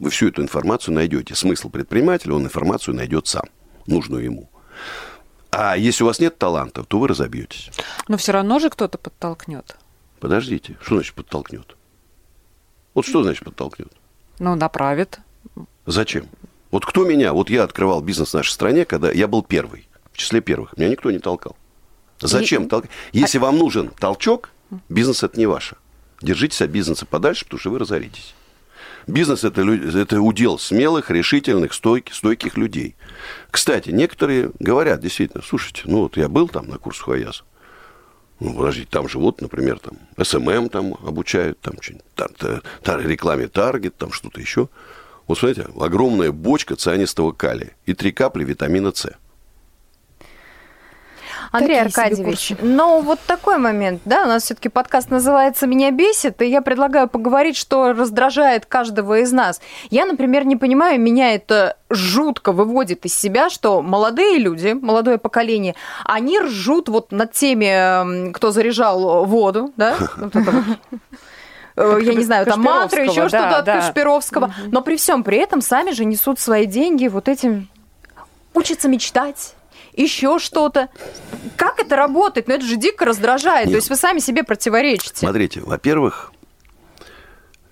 Вы 0.00 0.10
всю 0.10 0.28
эту 0.28 0.42
информацию 0.42 0.94
найдете. 0.94 1.36
Смысл 1.36 1.70
предпринимателя, 1.70 2.34
он 2.34 2.44
информацию 2.44 2.96
найдет 2.96 3.28
сам, 3.28 3.44
нужную 3.86 4.24
ему. 4.24 4.50
А 5.52 5.76
если 5.76 6.02
у 6.02 6.06
вас 6.06 6.18
нет 6.18 6.38
таланта, 6.38 6.82
то 6.82 6.98
вы 6.98 7.06
разобьетесь. 7.06 7.70
Но 8.08 8.16
все 8.16 8.32
равно 8.32 8.58
же 8.58 8.68
кто-то 8.68 8.98
подтолкнет. 8.98 9.76
Подождите, 10.18 10.76
что 10.82 10.96
значит 10.96 11.14
подтолкнет? 11.14 11.76
Вот 12.94 13.06
что 13.06 13.22
значит 13.22 13.44
подтолкнет? 13.44 13.92
Ну, 14.40 14.56
направит. 14.56 15.20
Зачем? 15.86 16.26
Вот 16.72 16.84
кто 16.84 17.04
меня, 17.04 17.32
вот 17.32 17.48
я 17.48 17.62
открывал 17.62 18.00
бизнес 18.00 18.30
в 18.30 18.34
нашей 18.34 18.50
стране, 18.50 18.84
когда 18.84 19.12
я 19.12 19.28
был 19.28 19.42
первый, 19.42 19.88
в 20.12 20.16
числе 20.16 20.40
первых, 20.40 20.76
меня 20.76 20.88
никто 20.88 21.12
не 21.12 21.20
толкал. 21.20 21.56
Зачем 22.20 22.64
И... 22.64 22.68
толкать? 22.68 22.90
Если 23.12 23.38
а... 23.38 23.42
вам 23.42 23.58
нужен 23.58 23.88
толчок, 23.88 24.50
Бизнес 24.88 25.22
это 25.22 25.38
не 25.38 25.46
ваше. 25.46 25.76
Держитесь 26.22 26.62
от 26.62 26.70
бизнеса 26.70 27.06
подальше, 27.06 27.44
потому 27.44 27.60
что 27.60 27.70
вы 27.70 27.78
разоритесь. 27.78 28.34
Бизнес 29.06 29.44
это, 29.44 29.62
это 29.62 30.20
удел 30.20 30.58
смелых, 30.58 31.10
решительных, 31.10 31.72
стойких, 31.72 32.14
стойких 32.14 32.56
людей. 32.56 32.94
Кстати, 33.50 33.90
некоторые 33.90 34.52
говорят 34.58 35.00
действительно, 35.00 35.42
слушайте, 35.42 35.82
ну 35.86 36.00
вот 36.02 36.16
я 36.16 36.28
был 36.28 36.48
там 36.48 36.68
на 36.68 36.78
курсах 36.78 37.08
Аяза, 37.08 37.44
ну, 38.40 38.54
подождите, 38.54 38.88
там 38.90 39.08
же 39.08 39.18
вот, 39.18 39.42
например, 39.42 39.78
там 39.78 39.98
SMM 40.22 40.70
там 40.70 40.94
обучают, 40.94 41.60
там 41.60 41.74
что-нибудь, 41.80 42.04
рекламе 43.06 43.48
таргет, 43.48 43.96
там 43.96 44.12
что-то 44.12 44.40
еще. 44.40 44.68
Вот 45.26 45.38
смотрите, 45.38 45.68
огромная 45.78 46.32
бочка 46.32 46.74
цианистого 46.74 47.32
калия 47.32 47.76
и 47.86 47.94
три 47.94 48.12
капли 48.12 48.44
витамина 48.44 48.92
С. 48.92 49.12
Андрей 51.52 51.82
Такие 51.82 52.04
Аркадьевич, 52.04 52.52
но 52.60 53.00
вот 53.00 53.18
такой 53.26 53.58
момент, 53.58 54.02
да, 54.04 54.22
у 54.22 54.26
нас 54.26 54.44
все-таки 54.44 54.68
подкаст 54.68 55.10
называется 55.10 55.66
«Меня 55.66 55.90
бесит», 55.90 56.40
и 56.42 56.46
я 56.46 56.62
предлагаю 56.62 57.08
поговорить, 57.08 57.56
что 57.56 57.92
раздражает 57.92 58.66
каждого 58.66 59.18
из 59.18 59.32
нас. 59.32 59.60
Я, 59.90 60.06
например, 60.06 60.46
не 60.46 60.54
понимаю, 60.54 61.00
меня 61.00 61.34
это 61.34 61.76
жутко 61.88 62.52
выводит 62.52 63.04
из 63.04 63.16
себя, 63.16 63.50
что 63.50 63.82
молодые 63.82 64.38
люди, 64.38 64.78
молодое 64.80 65.18
поколение, 65.18 65.74
они 66.04 66.38
ржут 66.38 66.88
вот 66.88 67.10
над 67.10 67.32
теми, 67.32 68.30
кто 68.30 68.52
заряжал 68.52 69.24
воду, 69.24 69.72
да, 69.76 69.96
э, 71.76 71.98
я 72.02 72.14
не 72.14 72.22
знаю, 72.22 72.46
там 72.46 72.62
мантры, 72.62 73.02
еще 73.02 73.28
что-то 73.28 73.58
от 73.58 73.66
Кашпировского. 73.66 74.54
Но 74.70 74.82
при 74.82 74.96
всем 74.96 75.24
при 75.24 75.38
этом 75.38 75.62
сами 75.62 75.90
же 75.90 76.04
несут 76.04 76.38
свои 76.38 76.66
деньги 76.66 77.08
вот 77.08 77.28
этим 77.28 77.68
учатся 78.54 78.88
мечтать 78.88 79.54
еще 79.94 80.38
что-то. 80.38 80.88
Как 81.56 81.78
это 81.78 81.96
работает? 81.96 82.48
Ну, 82.48 82.54
это 82.54 82.64
же 82.64 82.76
дико 82.76 83.04
раздражает. 83.04 83.66
Нет. 83.66 83.72
То 83.72 83.76
есть 83.76 83.90
вы 83.90 83.96
сами 83.96 84.18
себе 84.18 84.44
противоречите. 84.44 85.16
Смотрите, 85.16 85.60
во-первых, 85.60 86.32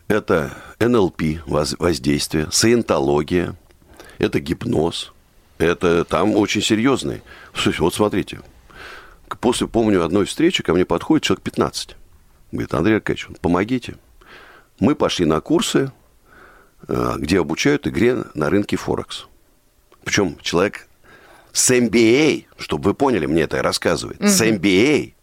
это 0.08 0.52
НЛП, 0.80 1.22
воздействие, 1.46 2.48
саентология, 2.50 3.54
это 4.18 4.40
гипноз, 4.40 5.12
это 5.58 6.04
там 6.04 6.34
очень 6.34 6.62
серьезный. 6.62 7.22
Вот 7.78 7.94
смотрите, 7.94 8.40
после, 9.40 9.66
помню, 9.66 10.04
одной 10.04 10.24
встречи 10.24 10.62
ко 10.62 10.72
мне 10.72 10.84
подходит 10.84 11.24
человек 11.24 11.42
15. 11.42 11.96
Говорит, 12.52 12.74
Андрей 12.74 12.96
Аркадьевич, 12.96 13.28
помогите. 13.40 13.96
Мы 14.80 14.94
пошли 14.94 15.26
на 15.26 15.40
курсы, 15.40 15.92
э, 16.86 17.14
где 17.18 17.40
обучают 17.40 17.86
игре 17.86 18.24
на 18.34 18.48
рынке 18.48 18.76
Форекс. 18.76 19.26
Причем 20.04 20.38
человек 20.40 20.87
с 21.52 21.70
MBA, 21.70 22.46
чтобы 22.58 22.84
вы 22.84 22.94
поняли, 22.94 23.26
мне 23.26 23.42
это 23.42 23.62
рассказывает, 23.62 24.20
угу. 24.20 24.28
с 24.28 24.40
MBA. 24.40 25.14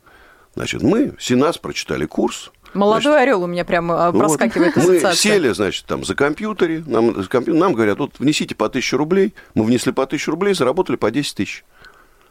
Значит, 0.56 0.84
мы, 0.84 1.14
Синас, 1.20 1.58
прочитали 1.58 2.06
курс. 2.06 2.52
Молодой 2.74 3.14
значит, 3.14 3.22
орел 3.22 3.44
у 3.44 3.48
меня 3.48 3.64
прямо 3.64 4.12
ну 4.12 4.20
проскакивает 4.20 4.76
вот, 4.76 4.86
Мы 4.86 5.16
сели, 5.16 5.50
значит, 5.54 5.86
там 5.86 6.04
за 6.04 6.14
компьютере, 6.14 6.84
нам, 6.86 7.22
за 7.22 7.30
компьютер, 7.30 7.60
нам 7.60 7.74
говорят, 7.74 8.00
вот 8.00 8.20
внесите 8.20 8.54
по 8.54 8.68
тысяче 8.68 8.98
рублей. 8.98 9.34
Мы 9.54 9.64
внесли 9.64 9.94
по 9.94 10.06
тысяче 10.06 10.32
рублей, 10.32 10.54
заработали 10.54 10.98
по 10.98 11.10
10 11.10 11.36
тысяч. 11.36 11.64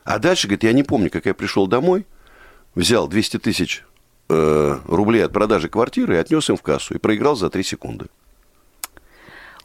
А 0.04 0.18
дальше, 0.18 0.46
говорит, 0.46 0.64
я 0.64 0.72
не 0.72 0.82
помню, 0.82 1.10
как 1.10 1.24
я 1.24 1.32
пришел 1.32 1.66
домой, 1.66 2.06
взял 2.74 3.08
200 3.08 3.38
тысяч 3.38 3.84
э, 4.28 4.78
рублей 4.86 5.24
от 5.24 5.32
продажи 5.32 5.70
квартиры 5.70 6.16
и 6.16 6.18
отнес 6.18 6.50
им 6.50 6.56
в 6.56 6.62
кассу 6.62 6.94
и 6.94 6.98
проиграл 6.98 7.36
за 7.36 7.48
3 7.48 7.62
секунды. 7.62 8.06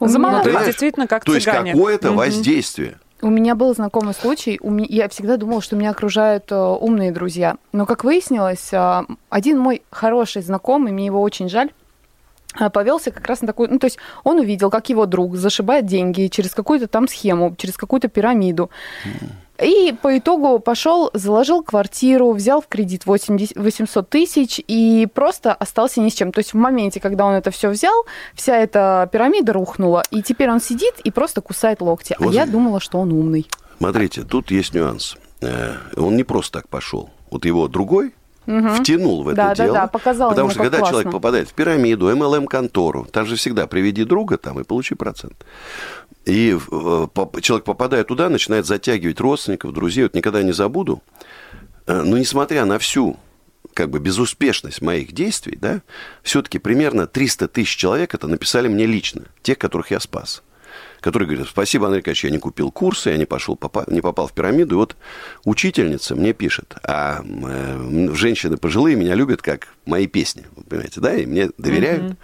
За 0.00 0.18
ну, 0.18 0.42
действительно 0.42 1.06
как 1.06 1.24
То 1.24 1.34
есть 1.34 1.46
какое-то 1.46 2.10
угу. 2.10 2.18
воздействие. 2.18 2.98
У 3.22 3.28
меня 3.28 3.54
был 3.54 3.74
знакомый 3.74 4.14
случай. 4.14 4.58
У 4.62 4.70
меня, 4.70 4.86
я 4.88 5.08
всегда 5.08 5.36
думала, 5.36 5.60
что 5.60 5.76
меня 5.76 5.90
окружают 5.90 6.50
э, 6.50 6.56
умные 6.56 7.12
друзья. 7.12 7.56
Но, 7.72 7.84
как 7.84 8.02
выяснилось, 8.02 8.72
э, 8.72 9.02
один 9.28 9.58
мой 9.58 9.82
хороший 9.90 10.42
знакомый, 10.42 10.92
мне 10.92 11.06
его 11.06 11.20
очень 11.20 11.50
жаль, 11.50 11.70
э, 12.58 12.70
повелся 12.70 13.10
как 13.10 13.26
раз 13.26 13.42
на 13.42 13.48
такую... 13.48 13.70
Ну, 13.70 13.78
то 13.78 13.86
есть 13.86 13.98
он 14.24 14.38
увидел, 14.38 14.70
как 14.70 14.88
его 14.88 15.04
друг 15.04 15.36
зашибает 15.36 15.84
деньги 15.84 16.28
через 16.28 16.54
какую-то 16.54 16.86
там 16.86 17.08
схему, 17.08 17.54
через 17.58 17.76
какую-то 17.76 18.08
пирамиду. 18.08 18.70
И 19.62 19.94
по 20.00 20.16
итогу 20.16 20.58
пошел, 20.58 21.10
заложил 21.12 21.62
квартиру, 21.62 22.32
взял 22.32 22.60
в 22.60 22.68
кредит 22.68 23.06
80, 23.06 23.56
800 23.56 24.08
тысяч 24.08 24.60
и 24.66 25.06
просто 25.12 25.52
остался 25.52 26.00
ни 26.00 26.08
с 26.08 26.14
чем. 26.14 26.32
То 26.32 26.38
есть 26.40 26.52
в 26.52 26.56
моменте, 26.56 27.00
когда 27.00 27.26
он 27.26 27.34
это 27.34 27.50
все 27.50 27.68
взял, 27.68 28.04
вся 28.34 28.56
эта 28.56 29.08
пирамида 29.12 29.52
рухнула, 29.52 30.02
и 30.10 30.22
теперь 30.22 30.50
он 30.50 30.60
сидит 30.60 30.94
и 31.04 31.10
просто 31.10 31.40
кусает 31.40 31.80
локти. 31.80 32.16
Вот. 32.18 32.30
А 32.30 32.34
я 32.34 32.46
думала, 32.46 32.80
что 32.80 32.98
он 32.98 33.12
умный. 33.12 33.46
Смотрите, 33.78 34.22
тут 34.22 34.50
есть 34.50 34.74
нюанс. 34.74 35.16
Э, 35.40 35.74
он 35.96 36.16
не 36.16 36.24
просто 36.24 36.60
так 36.60 36.68
пошел. 36.68 37.10
Вот 37.30 37.44
его 37.44 37.68
другой 37.68 38.14
угу. 38.46 38.68
втянул 38.74 39.22
в 39.22 39.28
это 39.28 39.36
да, 39.36 39.54
дело. 39.54 39.72
Да, 39.74 39.80
да, 39.82 39.86
показал 39.86 40.30
потому 40.30 40.50
что 40.50 40.60
когда 40.60 40.78
классно. 40.78 40.92
человек 40.92 41.12
попадает 41.12 41.48
в 41.48 41.54
пирамиду, 41.54 42.10
MLM-контору, 42.10 43.06
там 43.10 43.26
же 43.26 43.36
всегда 43.36 43.66
приведи 43.66 44.04
друга 44.04 44.36
там 44.36 44.60
и 44.60 44.64
получи 44.64 44.94
процент. 44.94 45.44
И 46.26 46.56
э, 46.56 47.06
человек, 47.40 47.64
попадая 47.64 48.04
туда, 48.04 48.28
начинает 48.28 48.66
затягивать 48.66 49.20
родственников, 49.20 49.72
друзей. 49.72 50.04
Вот 50.04 50.14
никогда 50.14 50.42
не 50.42 50.52
забуду. 50.52 51.02
Э, 51.86 52.02
но 52.02 52.18
несмотря 52.18 52.64
на 52.64 52.78
всю 52.78 53.18
как 53.74 53.90
бы 53.90 54.00
безуспешность 54.00 54.82
моих 54.82 55.12
действий, 55.12 55.56
да, 55.60 55.82
все-таки 56.22 56.58
примерно 56.58 57.06
300 57.06 57.48
тысяч 57.48 57.76
человек 57.76 58.14
это 58.14 58.26
написали 58.26 58.68
мне 58.68 58.86
лично, 58.86 59.22
тех, 59.42 59.58
которых 59.58 59.90
я 59.90 60.00
спас. 60.00 60.42
Которые 61.00 61.28
говорят, 61.28 61.48
спасибо, 61.48 61.86
Андрей 61.86 62.02
Ильич, 62.04 62.24
я 62.24 62.30
не 62.30 62.38
купил 62.38 62.70
курсы, 62.70 63.10
я 63.10 63.16
не, 63.16 63.24
пошел, 63.24 63.56
попал, 63.56 63.84
не 63.88 64.02
попал 64.02 64.26
в 64.26 64.32
пирамиду. 64.32 64.74
И 64.74 64.78
вот 64.78 64.96
учительница 65.44 66.14
мне 66.14 66.34
пишет, 66.34 66.74
а 66.82 67.22
э, 67.24 68.08
женщины 68.12 68.58
пожилые 68.58 68.96
меня 68.96 69.14
любят 69.14 69.40
как 69.40 69.68
мои 69.86 70.06
песни, 70.06 70.46
вы 70.56 70.64
понимаете, 70.64 71.00
да, 71.00 71.14
и 71.14 71.24
мне 71.24 71.50
доверяют. 71.56 72.02
Mm-hmm. 72.02 72.16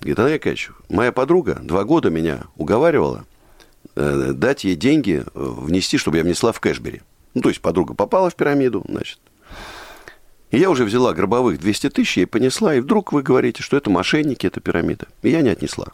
Говорит, 0.00 0.18
Андрей 0.18 0.34
Аркадьевич, 0.36 0.70
моя 0.88 1.12
подруга 1.12 1.60
два 1.62 1.84
года 1.84 2.10
меня 2.10 2.44
уговаривала 2.56 3.26
э, 3.94 4.32
дать 4.34 4.64
ей 4.64 4.76
деньги, 4.76 5.22
э, 5.22 5.28
внести, 5.34 5.98
чтобы 5.98 6.16
я 6.16 6.22
внесла 6.22 6.52
в 6.52 6.60
кэшбери. 6.60 7.02
Ну, 7.34 7.42
то 7.42 7.50
есть 7.50 7.60
подруга 7.60 7.94
попала 7.94 8.30
в 8.30 8.36
пирамиду, 8.36 8.84
значит. 8.88 9.18
И 10.50 10.58
я 10.58 10.70
уже 10.70 10.84
взяла 10.84 11.12
гробовых 11.12 11.58
200 11.58 11.90
тысяч 11.90 12.18
и 12.18 12.24
понесла, 12.26 12.74
и 12.74 12.80
вдруг 12.80 13.12
вы 13.12 13.22
говорите, 13.22 13.62
что 13.62 13.76
это 13.76 13.90
мошенники, 13.90 14.46
это 14.46 14.60
пирамида. 14.60 15.08
И 15.22 15.30
я 15.30 15.42
не 15.42 15.48
отнесла. 15.50 15.88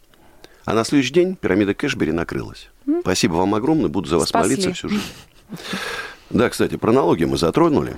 А 0.70 0.74
на 0.74 0.84
следующий 0.84 1.12
день 1.12 1.34
пирамида 1.34 1.74
Кэшбери 1.74 2.12
накрылась. 2.12 2.68
Спасибо 3.00 3.34
вам 3.34 3.56
огромное, 3.56 3.88
буду 3.88 4.08
за 4.08 4.18
вас 4.18 4.28
Спасли. 4.28 4.50
молиться 4.54 4.72
всю 4.72 4.88
жизнь. 4.88 5.02
Да, 6.30 6.48
кстати, 6.48 6.76
про 6.76 6.92
налоги 6.92 7.24
мы 7.24 7.36
затронули. 7.38 7.96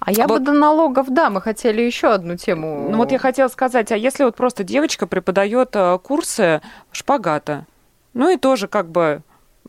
А 0.00 0.10
я 0.10 0.26
Вот- 0.26 0.40
бы 0.40 0.46
до 0.46 0.52
налогов, 0.52 1.06
да, 1.10 1.30
мы 1.30 1.40
хотели 1.40 1.82
еще 1.82 2.08
одну 2.08 2.36
тему. 2.36 2.88
Ну 2.90 2.96
вот 2.96 3.12
я 3.12 3.18
хотела 3.20 3.46
сказать, 3.46 3.92
а 3.92 3.96
если 3.96 4.24
вот 4.24 4.34
просто 4.34 4.64
девочка 4.64 5.06
преподает 5.06 5.70
э, 5.74 5.98
курсы 6.02 6.62
шпагата, 6.90 7.64
ну 8.12 8.28
и 8.28 8.36
тоже 8.38 8.66
как 8.66 8.90
бы 8.90 9.22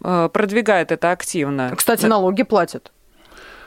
э, 0.03 0.29
продвигает 0.33 0.91
это 0.91 1.11
активно. 1.11 1.75
Кстати, 1.75 2.07
налоги 2.07 2.41
платят. 2.41 2.91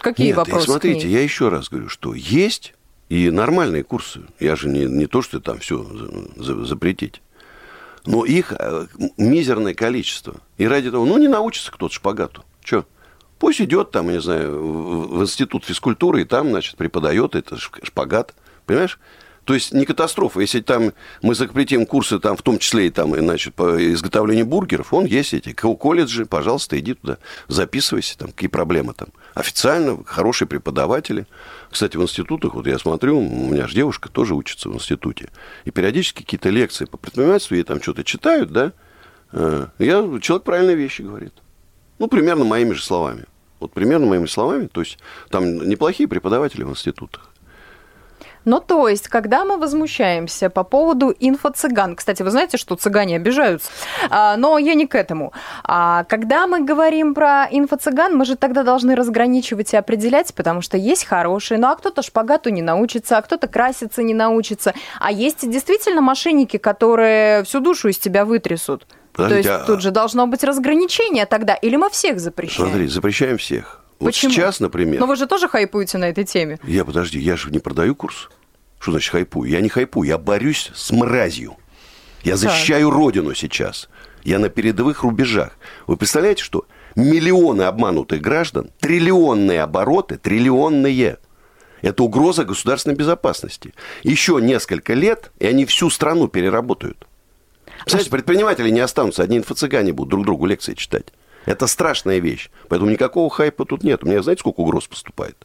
Какие 0.01 0.29
Нет, 0.29 0.35
и 0.35 0.37
вопросы? 0.37 0.67
к 0.67 0.71
смотрите, 0.71 1.07
ней? 1.07 1.15
я 1.15 1.23
еще 1.23 1.49
раз 1.49 1.69
говорю, 1.69 1.89
что 1.89 2.13
есть 2.13 2.75
и 3.09 3.31
нормальные 3.31 3.85
курсы. 3.85 4.23
Я 4.41 4.57
же 4.57 4.69
не, 4.69 4.85
не 4.87 5.07
то, 5.07 5.23
что 5.23 5.39
там 5.39 5.59
все 5.61 5.87
запретить. 6.37 7.21
Но 8.09 8.25
их 8.25 8.55
э, 8.59 8.87
мизерное 9.19 9.75
количество. 9.75 10.37
И 10.57 10.67
ради 10.67 10.91
того, 10.91 11.05
ну, 11.05 11.19
не 11.19 11.29
научится 11.29 11.71
кто-то 11.71 11.93
шпагату. 11.95 12.43
Че? 12.65 12.87
Пусть 13.39 13.61
идет 13.61 13.91
там, 13.91 14.09
я 14.09 14.15
не 14.15 14.21
знаю, 14.21 15.07
в 15.09 15.23
институт 15.23 15.65
физкультуры, 15.67 16.23
и 16.23 16.25
там, 16.25 16.49
значит, 16.49 16.77
преподает 16.77 17.35
это 17.35 17.59
шпагат. 17.59 18.35
Понимаешь? 18.65 18.99
То 19.45 19.55
есть 19.55 19.73
не 19.73 19.85
катастрофа. 19.85 20.41
Если 20.41 20.61
там 20.61 20.93
мы 21.23 21.35
запретим 21.35 21.85
курсы, 21.87 22.19
там, 22.19 22.37
в 22.37 22.43
том 22.43 22.59
числе 22.59 22.87
и 22.87 22.91
там, 22.91 23.15
значит, 23.15 23.55
по 23.55 23.77
изготовлению 23.93 24.47
бургеров, 24.47 24.93
он 24.93 25.05
есть 25.05 25.35
эти. 25.35 25.53
ко- 25.53 25.75
Колледжи, 25.75 26.25
пожалуйста, 26.25 26.79
иди 26.79 26.95
туда, 26.95 27.19
записывайся, 27.47 28.17
там, 28.19 28.29
какие 28.33 28.49
проблемы 28.49 28.95
там. 28.95 29.09
Официально 29.39 30.03
хорошие 30.05 30.49
преподаватели. 30.49 31.27
Кстати, 31.71 31.97
в 31.97 32.03
институтах, 32.03 32.55
вот 32.55 32.67
я 32.67 32.79
смотрю, 32.79 33.19
у 33.19 33.51
меня 33.51 33.67
же 33.67 33.75
девушка 33.75 34.09
тоже 34.09 34.35
учится 34.35 34.69
в 34.69 34.75
институте. 34.75 35.29
И 35.65 35.71
периодически 35.71 36.23
какие-то 36.23 36.49
лекции 36.49 36.87
по 36.87 36.97
предпринимательству, 36.97 37.55
ей 37.55 37.63
там 37.63 37.81
что-то 37.81 38.05
читают, 38.05 38.51
да, 38.51 38.73
Э, 39.33 39.67
я, 39.79 40.03
человек 40.21 40.45
правильные 40.45 40.77
вещи 40.77 41.03
говорит. 41.03 41.33
Ну, 41.99 42.09
примерно 42.09 42.45
моими 42.45 42.73
же 42.73 42.83
словами. 42.83 43.25
Вот 43.61 43.73
примерно 43.73 44.07
моими 44.07 44.27
словами. 44.27 44.67
То 44.67 44.81
есть 44.81 44.99
там 45.31 45.69
неплохие 45.69 46.09
преподаватели 46.09 46.63
в 46.63 46.71
институтах. 46.71 47.28
Ну, 48.45 48.61
то 48.61 48.89
есть, 48.89 49.09
когда 49.09 49.45
мы 49.45 49.57
возмущаемся 49.59 50.51
по 50.51 50.65
поводу 50.65 51.11
инфо-цыган, 51.19 51.97
кстати, 51.97 52.23
вы 52.23 52.31
знаете, 52.31 52.57
что 52.57 52.77
цыгане 52.77 53.17
обижаются, 53.17 53.71
А, 54.11 54.37
но 54.37 54.59
я 54.59 54.75
не 54.75 54.87
к 54.87 54.95
этому. 54.95 55.33
А, 55.65 56.05
когда 56.05 56.47
мы 56.47 56.65
говорим 56.65 57.15
про 57.15 57.47
инфо-цыган, 57.51 58.15
мы 58.17 58.25
же 58.25 58.37
тогда 58.37 58.63
должны 58.63 58.95
разграничивать 58.95 59.73
и 59.75 59.77
определять, 59.77 60.33
потому 60.35 60.63
что 60.63 60.77
есть 60.77 61.05
хорошие, 61.05 61.59
ну 61.59 61.69
а 61.69 61.77
кто-то 61.77 62.03
шпагату 62.03 62.51
не 62.51 62.63
научится, 62.63 63.19
а 63.19 63.23
кто-то 63.23 63.49
краситься 63.49 64.03
не 64.03 64.15
научится, 64.15 64.75
а 65.01 65.11
есть 65.13 65.49
действительно 65.49 66.01
мошенники, 66.01 66.57
которые 66.57 67.45
всю 67.45 67.61
душу 67.61 67.89
из 67.89 67.99
тебя 67.99 68.25
вытрясут. 68.25 68.87
Подождите, 69.13 69.49
то 69.49 69.55
есть 69.55 69.63
а- 69.65 69.67
тут 69.67 69.83
же 69.83 69.91
должно 69.91 70.27
быть 70.27 70.45
разграничение 70.45 71.27
тогда, 71.27 71.55
или 71.55 71.77
мы 71.77 71.91
всех 71.91 72.21
запрещаем? 72.21 72.69
Смотри, 72.71 72.87
запрещаем 72.87 73.37
всех. 73.37 73.78
Вот 73.99 74.07
Почему? 74.07 74.33
сейчас, 74.33 74.61
например... 74.61 75.01
Но 75.01 75.07
вы 75.07 75.17
же 75.17 75.27
тоже 75.27 75.49
хайпуете 75.49 75.99
на 75.99 76.09
этой 76.09 76.25
теме. 76.25 76.59
Я, 76.63 76.85
подожди, 76.85 77.19
я 77.19 77.37
же 77.37 77.51
не 77.51 77.59
продаю 77.59 77.95
курс. 77.95 78.29
Что 78.79 78.93
значит 78.93 79.11
хайпую? 79.11 79.51
Я 79.51 79.61
не 79.61 79.69
хайпую, 79.69 80.09
я 80.09 80.19
борюсь 80.19 80.71
с 80.75 80.93
мразью. 80.93 81.57
Я 82.23 82.37
защищаю 82.37 82.91
родину 82.91 83.35
сейчас. 83.35 83.89
Я 84.23 84.39
на 84.39 84.49
передовых 84.49 85.03
рубежах. 85.03 85.59
Вы 85.87 85.97
представляете, 85.97 86.43
что 86.43 86.67
миллионы 86.95 87.63
обманутых 87.63 88.21
граждан, 88.21 88.71
триллионные 88.81 89.63
обороты, 89.63 90.17
триллионные. 90.17 91.19
Это 91.83 92.03
угроза 92.03 92.45
государственной 92.45 92.97
безопасности. 92.97 93.75
Еще 94.03 94.39
несколько 94.41 94.95
лет, 94.95 95.33
и 95.39 95.47
они 95.47 95.65
всю 95.65 95.91
страну 95.91 96.29
переработают. 96.29 97.07
Представляете, 97.81 98.11
предприниматели 98.11 98.71
не 98.71 98.81
останутся, 98.81 99.23
одни 99.23 99.39
инфо-цыгане 99.39 99.93
будут 99.93 100.11
друг 100.11 100.25
другу 100.25 100.47
лекции 100.47 100.75
читать. 100.75 101.07
Это 101.49 101.67
страшная 101.67 102.19
вещь. 102.19 102.51
Поэтому 102.69 102.91
никакого 102.91 103.31
хайпа 103.31 103.65
тут 103.65 103.83
нет. 103.83 104.05
У 104.05 104.07
меня, 104.07 104.23
знаете, 104.23 104.41
сколько 104.41 104.61
угроз 104.61 104.87
поступает? 104.87 105.37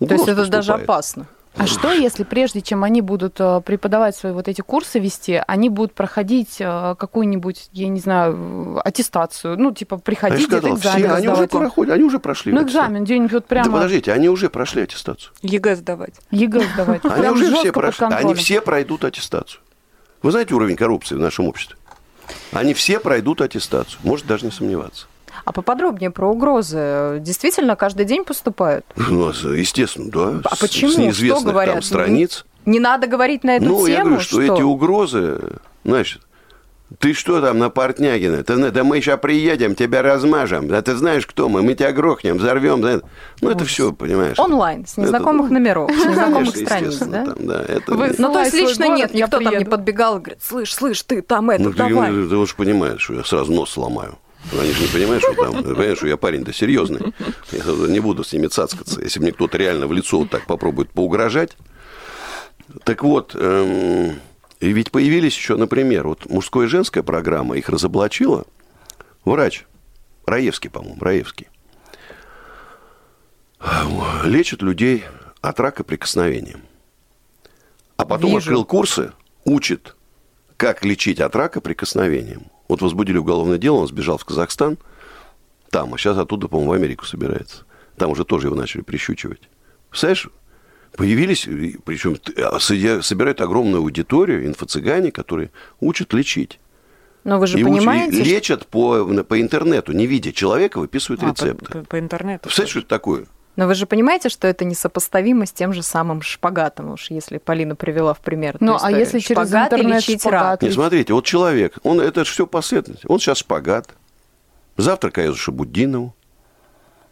То 0.00 0.06
есть 0.06 0.24
Угроз 0.24 0.28
это 0.28 0.50
даже 0.50 0.72
поступает. 0.72 0.84
опасно. 0.84 1.26
А 1.56 1.68
что, 1.68 1.92
если 1.92 2.24
прежде 2.24 2.60
чем 2.60 2.82
они 2.82 3.00
будут 3.00 3.36
э, 3.38 3.60
преподавать 3.64 4.16
свои 4.16 4.32
вот 4.32 4.48
эти 4.48 4.60
курсы 4.60 4.98
вести, 4.98 5.40
они 5.46 5.68
будут 5.68 5.94
проходить 5.94 6.56
э, 6.58 6.96
какую-нибудь, 6.98 7.68
я 7.72 7.86
не 7.86 8.00
знаю, 8.00 8.34
э, 8.76 8.80
аттестацию, 8.80 9.56
ну, 9.56 9.72
типа, 9.72 9.94
я 9.94 10.00
приходить, 10.00 10.40
же 10.40 10.46
сказал, 10.46 10.76
экзамен 10.76 11.06
все, 11.06 11.14
они 11.14 11.28
уже 11.28 11.46
проходят, 11.46 11.94
они 11.94 12.02
уже 12.02 12.18
прошли. 12.18 12.52
Ну, 12.52 12.64
экзамен 12.64 13.04
где-нибудь 13.04 13.32
вот 13.32 13.44
прямо 13.46 13.66
Да 13.66 13.70
подождите, 13.70 14.12
они 14.12 14.28
уже 14.28 14.50
прошли 14.50 14.82
аттестацию. 14.82 15.32
ЕГЭ 15.42 15.76
сдавать. 15.76 16.14
ЕГЭ 16.32 16.64
сдавать. 16.74 17.04
Они 17.04 17.28
уже 17.28 17.54
все 17.54 17.72
прошли. 17.72 18.06
Они 18.06 18.34
все 18.34 18.60
пройдут 18.60 19.04
аттестацию. 19.04 19.60
Вы 20.22 20.32
знаете 20.32 20.54
уровень 20.54 20.74
коррупции 20.74 21.14
в 21.14 21.20
нашем 21.20 21.46
обществе? 21.46 21.76
Они 22.52 22.74
все 22.74 23.00
пройдут 23.00 23.40
аттестацию. 23.40 23.98
Можете 24.04 24.28
даже 24.28 24.44
не 24.46 24.52
сомневаться. 24.52 25.06
А 25.44 25.52
поподробнее 25.52 26.10
про 26.10 26.28
угрозы. 26.30 27.18
Действительно, 27.20 27.74
каждый 27.76 28.06
день 28.06 28.24
поступают? 28.24 28.86
Ну, 28.96 29.30
естественно, 29.30 30.10
да. 30.10 30.48
А 30.50 30.54
с- 30.56 30.58
почему? 30.60 30.92
С 30.92 30.96
неизвестных 30.96 31.40
Что 31.42 31.50
говорят? 31.50 31.74
там 31.74 31.82
страниц. 31.82 32.44
Не 32.66 32.80
надо 32.80 33.06
говорить 33.06 33.44
на 33.44 33.56
эту 33.56 33.64
Ну, 33.66 33.76
тему? 33.78 33.86
я 33.88 34.04
говорю, 34.04 34.20
что, 34.20 34.40
эти 34.40 34.62
угрозы, 34.62 35.38
значит, 35.84 36.22
ты 36.98 37.12
что 37.14 37.40
там 37.40 37.58
на 37.58 37.70
Портнягина? 37.70 38.42
Ты, 38.44 38.70
да 38.70 38.84
мы 38.84 39.00
сейчас 39.00 39.18
приедем, 39.20 39.74
тебя 39.74 40.02
размажем. 40.02 40.68
Да 40.68 40.82
ты 40.82 40.94
знаешь, 40.96 41.26
кто 41.26 41.48
мы? 41.48 41.62
Мы 41.62 41.74
тебя 41.74 41.92
грохнем, 41.92 42.38
взорвем. 42.38 42.80
да. 42.80 43.00
Ну, 43.40 43.50
это 43.50 43.64
все, 43.64 43.92
понимаешь. 43.92 44.38
Онлайн, 44.38 44.86
с 44.86 44.92
Это- 44.92 45.02
незнакомых 45.02 45.50
номеров, 45.50 45.90
с 45.90 46.04
незнакомых 46.04 46.56
страниц, 46.56 46.86
естественно, 46.92 47.24
да? 47.26 47.32
там, 47.34 47.46
да, 47.46 47.64
это... 47.66 47.94
Вы- 47.94 48.14
Ну, 48.18 48.32
то 48.32 48.40
есть 48.40 48.54
лично 48.54 48.86
город, 48.86 48.98
нет, 48.98 49.14
никто 49.14 49.30
там 49.38 49.42
не 49.44 49.48
приеду. 49.50 49.70
подбегал 49.70 50.16
и 50.18 50.20
говорит, 50.20 50.42
слышь, 50.42 50.74
слышь, 50.74 51.02
ты 51.02 51.22
там 51.22 51.50
это, 51.50 51.62
Ну, 51.64 51.70
ты, 51.72 51.76
давай. 51.78 52.10
ну, 52.10 52.28
ты 52.28 52.36
уж 52.36 52.54
понимаешь, 52.54 53.00
что 53.02 53.14
я 53.14 53.24
сразу 53.24 53.52
нос 53.52 53.70
сломаю. 53.70 54.18
Они 54.52 54.72
же 54.72 54.82
не 54.82 54.88
понимают, 54.88 55.22
что 55.22 55.32
там, 55.34 55.62
понимаешь, 55.64 55.96
что 55.96 56.06
я 56.06 56.16
парень-то 56.18 56.52
серьезный. 56.52 57.00
Я 57.50 57.62
не 57.88 58.00
буду 58.00 58.22
с 58.24 58.32
ними 58.32 58.46
цацкаться. 58.48 59.00
Если 59.00 59.18
мне 59.20 59.32
кто-то 59.32 59.56
реально 59.56 59.86
в 59.86 59.92
лицо 59.94 60.18
вот 60.18 60.28
так 60.30 60.44
попробует 60.46 60.90
поугрожать. 60.90 61.56
Так 62.84 63.02
вот, 63.04 63.34
эм, 63.34 64.18
и 64.64 64.72
ведь 64.72 64.90
появились 64.90 65.36
еще, 65.36 65.56
например, 65.56 66.08
вот 66.08 66.24
мужская 66.30 66.64
и 66.64 66.68
женская 66.68 67.02
программа, 67.02 67.56
их 67.56 67.68
разоблачила 67.68 68.46
врач, 69.24 69.66
Раевский, 70.24 70.70
по-моему, 70.70 70.96
Раевский. 71.00 71.48
Лечит 74.24 74.62
людей 74.62 75.04
от 75.42 75.60
рака 75.60 75.84
прикосновением. 75.84 76.62
А 77.98 78.06
потом 78.06 78.30
Вижу. 78.30 78.38
открыл 78.38 78.64
курсы, 78.64 79.12
учит, 79.44 79.96
как 80.56 80.82
лечить 80.82 81.20
от 81.20 81.36
рака 81.36 81.60
прикосновением. 81.60 82.46
Вот 82.66 82.80
возбудили 82.80 83.18
уголовное 83.18 83.58
дело, 83.58 83.76
он 83.76 83.88
сбежал 83.88 84.16
в 84.16 84.24
Казахстан, 84.24 84.78
там, 85.68 85.92
а 85.92 85.98
сейчас 85.98 86.16
оттуда, 86.16 86.48
по-моему, 86.48 86.70
в 86.70 86.74
Америку 86.74 87.04
собирается. 87.04 87.64
Там 87.98 88.10
уже 88.10 88.24
тоже 88.24 88.46
его 88.46 88.56
начали 88.56 88.80
прищучивать. 88.80 89.42
Представляешь, 89.90 90.28
появились, 90.96 91.42
причем 91.84 92.14
соедя- 92.58 93.02
собирают 93.02 93.40
огромную 93.40 93.78
аудиторию, 93.82 94.46
инфо-цыгане, 94.46 95.10
которые 95.12 95.50
учат 95.80 96.12
лечить. 96.12 96.58
Но 97.24 97.38
вы 97.38 97.46
же 97.46 97.58
и 97.58 97.64
понимаете, 97.64 98.16
что- 98.16 98.24
лечат 98.24 98.66
по, 98.66 99.04
по 99.24 99.40
интернету, 99.40 99.92
не 99.92 100.06
видя 100.06 100.32
человека, 100.32 100.78
выписывают 100.78 101.22
А, 101.22 101.30
рецепты. 101.30 101.66
по- 101.80 101.84
по 101.84 101.98
интернету. 101.98 102.42
Представляешь, 102.44 102.70
что 102.70 102.78
это 102.80 102.88
такое? 102.88 103.26
но 103.56 103.68
вы 103.68 103.76
же 103.76 103.86
понимаете, 103.86 104.28
что 104.30 104.48
это 104.48 104.64
несопоставимо 104.64 105.46
с 105.46 105.52
тем 105.52 105.72
же 105.72 105.84
самым 105.84 106.22
шпагатом, 106.22 106.90
уж 106.92 107.10
если 107.10 107.38
Полина 107.38 107.76
привела 107.76 108.12
в 108.12 108.18
пример. 108.18 108.56
Ну, 108.58 108.76
а 108.80 108.90
если 108.90 109.20
через 109.20 109.48
Шпагат 109.48 109.72
и 109.72 109.76
интернет 109.76 109.96
лечить 109.98 110.20
шпагат? 110.22 110.42
рак? 110.42 110.62
Не, 110.62 110.70
смотрите, 110.72 111.12
вот 111.14 111.24
человек, 111.24 111.78
он, 111.84 112.00
это 112.00 112.24
все 112.24 112.48
последовательность. 112.48 113.04
Он 113.08 113.20
сейчас 113.20 113.38
шпагат, 113.38 113.94
завтра 114.76 115.10
Каязу 115.10 115.36
Шабуддинову. 115.36 116.16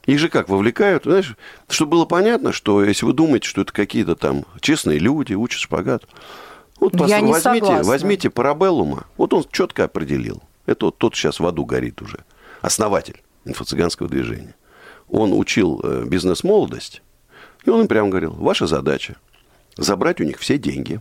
Их 0.07 0.19
же 0.19 0.29
как 0.29 0.49
вовлекают, 0.49 1.05
знаешь, 1.05 1.37
чтобы 1.69 1.93
было 1.93 2.05
понятно, 2.07 2.53
что 2.53 2.83
если 2.85 3.07
вы 3.07 3.13
думаете, 3.13 3.49
что 3.49 3.61
это 3.63 3.73
какие-то 3.73 4.17
там 4.17 4.45
честные 4.61 4.99
люди, 4.99 5.35
учат 5.35 5.61
шпагат, 5.61 6.05
вот 6.81 6.95
Я 6.95 7.21
пос- 7.21 7.23
не 7.23 7.31
возьмите, 7.33 7.41
согласна. 7.67 7.85
возьмите 7.85 8.31
Парабеллума, 8.31 9.07
вот 9.17 9.33
он 9.33 9.45
четко 9.53 9.85
определил. 9.85 10.43
Это 10.67 10.87
вот 10.87 10.99
тот 10.99 11.15
сейчас 11.15 11.39
в 11.39 11.47
аду 11.47 11.65
горит 11.65 12.03
уже. 12.03 12.25
Основатель 12.61 13.23
инфо-цыганского 13.45 14.09
движения. 14.09 14.55
Он 15.09 15.33
учил 15.33 15.81
э, 15.85 16.05
бизнес-молодость, 16.07 17.03
и 17.65 17.71
он 17.71 17.83
им 17.83 17.89
прямо 17.89 18.09
говорил, 18.09 18.33
ваша 18.33 18.67
задача 18.67 19.17
забрать 19.77 20.21
у 20.21 20.25
них 20.25 20.39
все 20.39 20.59
деньги, 20.59 21.01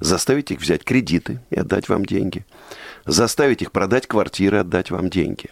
заставить 0.00 0.50
их 0.50 0.60
взять 0.60 0.84
кредиты 0.84 1.40
и 1.50 1.58
отдать 1.58 1.88
вам 1.88 2.04
деньги, 2.04 2.44
заставить 3.06 3.62
их 3.62 3.72
продать 3.72 4.06
квартиры 4.06 4.58
и 4.58 4.60
отдать 4.60 4.90
вам 4.90 5.08
деньги. 5.08 5.50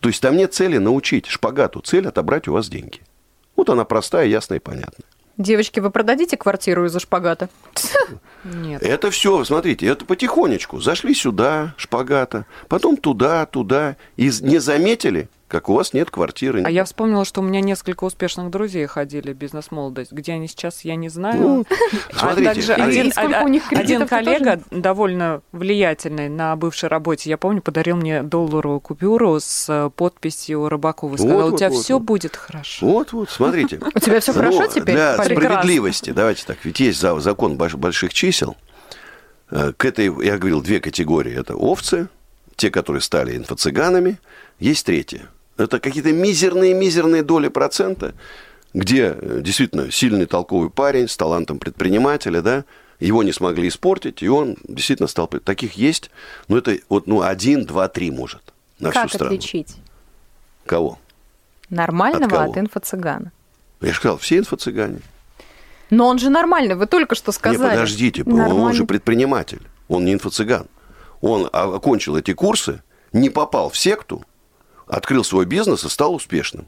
То 0.00 0.08
есть 0.08 0.20
там 0.22 0.36
нет 0.36 0.54
цели 0.54 0.78
научить 0.78 1.26
шпагату, 1.26 1.80
цель 1.80 2.06
отобрать 2.06 2.48
у 2.48 2.52
вас 2.52 2.68
деньги. 2.68 3.00
Вот 3.56 3.70
она 3.70 3.84
простая, 3.84 4.26
ясная 4.26 4.58
и 4.58 4.60
понятная. 4.60 5.06
Девочки, 5.38 5.80
вы 5.80 5.90
продадите 5.90 6.36
квартиру 6.36 6.86
из-за 6.86 6.98
шпагата? 6.98 7.50
Нет. 8.44 8.82
Это 8.82 9.10
все, 9.10 9.44
смотрите, 9.44 9.86
это 9.86 10.04
потихонечку. 10.06 10.80
Зашли 10.80 11.14
сюда, 11.14 11.74
шпагата, 11.76 12.46
потом 12.68 12.96
туда, 12.96 13.44
туда. 13.44 13.96
И 14.16 14.30
не 14.40 14.58
заметили, 14.58 15.28
как 15.48 15.68
у 15.68 15.74
вас 15.74 15.92
нет 15.92 16.10
квартиры. 16.10 16.62
А 16.64 16.70
я 16.70 16.84
вспомнила, 16.84 17.24
что 17.24 17.40
у 17.40 17.44
меня 17.44 17.60
несколько 17.60 18.02
успешных 18.04 18.50
друзей 18.50 18.84
ходили 18.86 19.32
бизнес-молодость. 19.32 20.10
Где 20.12 20.32
они 20.32 20.48
сейчас, 20.48 20.80
я 20.84 20.96
не 20.96 21.08
знаю. 21.08 21.40
Ну, 21.40 21.64
А 22.14 22.18
смотрите, 22.18 22.44
также 22.52 22.72
один, 22.74 23.12
а- 23.14 23.44
у 23.44 23.48
них 23.48 23.62
один 23.70 23.78
кредитов, 23.80 24.08
ты 24.08 24.14
коллега, 24.16 24.60
довольно 24.72 25.42
влиятельный 25.52 26.28
на 26.28 26.56
бывшей 26.56 26.88
работе, 26.88 27.30
я 27.30 27.36
помню, 27.38 27.62
подарил 27.62 27.96
мне 27.96 28.22
долларовую 28.24 28.80
купюру 28.80 29.38
с 29.38 29.66
э, 29.68 29.90
подписью 29.94 30.68
Рыбакова. 30.68 31.10
Вот, 31.12 31.20
Сказал, 31.20 31.54
у 31.54 31.56
тебя 31.56 31.70
вот, 31.70 31.82
все 31.84 31.94
вот. 31.94 32.02
будет 32.02 32.34
хорошо. 32.36 32.86
Вот, 32.86 33.12
вот, 33.12 33.30
смотрите. 33.30 33.80
У 33.94 33.98
тебя 34.00 34.18
все 34.20 34.32
хорошо 34.32 34.66
теперь? 34.66 34.94
Для 34.96 35.14
справедливости, 35.22 36.10
давайте 36.10 36.44
так, 36.44 36.58
ведь 36.64 36.80
есть 36.80 37.00
за- 37.00 37.18
закон 37.20 37.56
больш- 37.56 37.76
больших 37.76 38.12
чисел. 38.12 38.56
Э, 39.50 39.72
К 39.76 39.84
этой, 39.84 40.06
я 40.24 40.38
говорил, 40.38 40.60
две 40.60 40.80
категории. 40.80 41.38
Это 41.38 41.54
овцы, 41.54 42.08
те, 42.56 42.70
которые 42.70 43.00
стали 43.00 43.36
инфо-цыганами. 43.36 44.16
Есть 44.58 44.86
третья. 44.86 45.28
Это 45.56 45.80
какие-то 45.80 46.12
мизерные-мизерные 46.12 47.22
доли 47.22 47.48
процента, 47.48 48.14
где 48.74 49.16
э, 49.18 49.40
действительно 49.42 49.90
сильный 49.90 50.26
толковый 50.26 50.70
парень 50.70 51.08
с 51.08 51.16
талантом 51.16 51.58
предпринимателя, 51.58 52.42
да, 52.42 52.64
его 53.00 53.22
не 53.22 53.32
смогли 53.32 53.68
испортить, 53.68 54.22
и 54.22 54.28
он 54.28 54.56
действительно 54.68 55.06
стал... 55.06 55.28
Таких 55.28 55.74
есть, 55.74 56.10
но 56.48 56.58
это 56.58 56.78
вот, 56.88 57.06
ну, 57.06 57.22
один, 57.22 57.64
два, 57.64 57.88
три 57.88 58.10
может 58.10 58.42
на 58.78 58.90
Как 58.90 59.08
всю 59.08 59.16
страну. 59.18 59.34
отличить 59.34 59.76
Кого? 60.64 60.98
нормального 61.70 62.24
От 62.24 62.30
кого? 62.30 62.50
от, 62.50 62.56
инфо-цыгана? 62.58 63.32
Я 63.80 63.92
же 63.92 63.96
сказал, 63.96 64.18
все 64.18 64.38
инфо-цыгане. 64.38 65.00
Но 65.90 66.08
он 66.08 66.18
же 66.18 66.30
нормальный, 66.30 66.74
вы 66.74 66.86
только 66.86 67.14
что 67.14 67.32
сказали. 67.32 67.70
Не, 67.70 67.70
подождите, 67.70 68.22
он 68.24 68.36
Нормально. 68.36 68.72
же 68.72 68.84
предприниматель, 68.84 69.62
он 69.88 70.04
не 70.04 70.14
инфо-цыган. 70.14 70.66
Он 71.20 71.48
а, 71.52 71.74
окончил 71.76 72.16
эти 72.16 72.32
курсы, 72.32 72.82
не 73.12 73.30
попал 73.30 73.70
в 73.70 73.78
секту, 73.78 74.24
открыл 74.86 75.24
свой 75.24 75.46
бизнес 75.46 75.84
и 75.84 75.88
стал 75.88 76.14
успешным. 76.14 76.66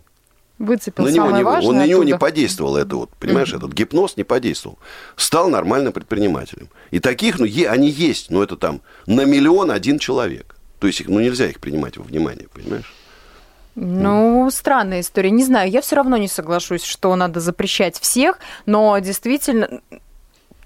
Выцепил 0.59 1.05
На 1.05 1.11
него 1.11 1.27
самое 1.27 1.37
не, 1.39 1.45
важное 1.45 1.69
он 1.71 1.77
на 1.77 1.87
него 1.87 2.03
не 2.03 2.19
подействовал 2.19 2.77
это 2.77 2.97
вот, 2.97 3.11
понимаешь, 3.11 3.53
этот 3.53 3.73
гипноз 3.73 4.17
не 4.17 4.25
подействовал. 4.25 4.79
Стал 5.17 5.49
нормальным 5.49 5.93
предпринимателем. 5.93 6.69
И 6.91 6.99
таких, 6.99 7.39
ну, 7.39 7.45
е- 7.45 7.69
они 7.69 7.89
есть, 7.89 8.31
но 8.31 8.43
это 8.43 8.57
там 8.57 8.81
на 9.07 9.25
миллион 9.25 9.71
один 9.71 10.01
человек. 10.01 10.57
То 10.81 10.89
есть 10.89 11.01
их, 11.01 11.09
ну, 11.09 11.21
нельзя 11.21 11.47
их 11.47 11.61
принимать 11.61 11.97
во 11.97 12.03
внимание, 12.03 12.49
понимаешь? 12.53 12.93
Ну, 13.77 14.49
странная 14.51 15.01
история. 15.01 15.31
Не 15.31 15.45
знаю, 15.45 15.71
я 15.71 15.81
все 15.81 15.95
равно 15.95 16.17
не 16.17 16.27
соглашусь, 16.27 16.83
что 16.83 17.15
надо 17.15 17.39
запрещать 17.39 17.97
всех, 17.97 18.41
но 18.67 18.99
действительно 18.99 19.81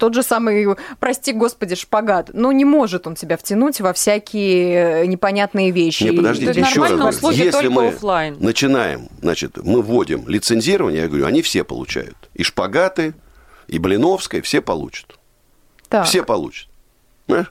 тот 0.02 0.14
же 0.14 0.24
самый, 0.24 0.66
прости 0.98 1.32
господи, 1.32 1.76
шпагат. 1.76 2.30
Ну, 2.32 2.50
не 2.50 2.64
может 2.64 3.06
он 3.06 3.14
тебя 3.14 3.36
втянуть 3.36 3.80
во 3.80 3.92
всякие 3.92 5.06
непонятные 5.06 5.70
вещи. 5.70 6.02
Не, 6.02 6.16
подождите, 6.16 6.58
еще 6.58 6.80
раз 6.80 7.20
говорю, 7.20 7.30
если 7.30 7.68
мы 7.68 7.86
оффлайн. 7.90 8.36
начинаем, 8.40 9.08
значит, 9.20 9.58
мы 9.58 9.80
вводим 9.80 10.26
лицензирование, 10.26 11.02
я 11.02 11.06
говорю, 11.06 11.26
они 11.26 11.40
все 11.40 11.62
получают. 11.62 12.16
И 12.34 12.42
шпагаты, 12.42 13.14
и 13.68 13.78
Блиновская, 13.78 14.42
все 14.42 14.60
получат. 14.60 15.20
Так. 15.88 16.04
Все 16.06 16.24
получат. 16.24 16.68
А, 17.28 17.44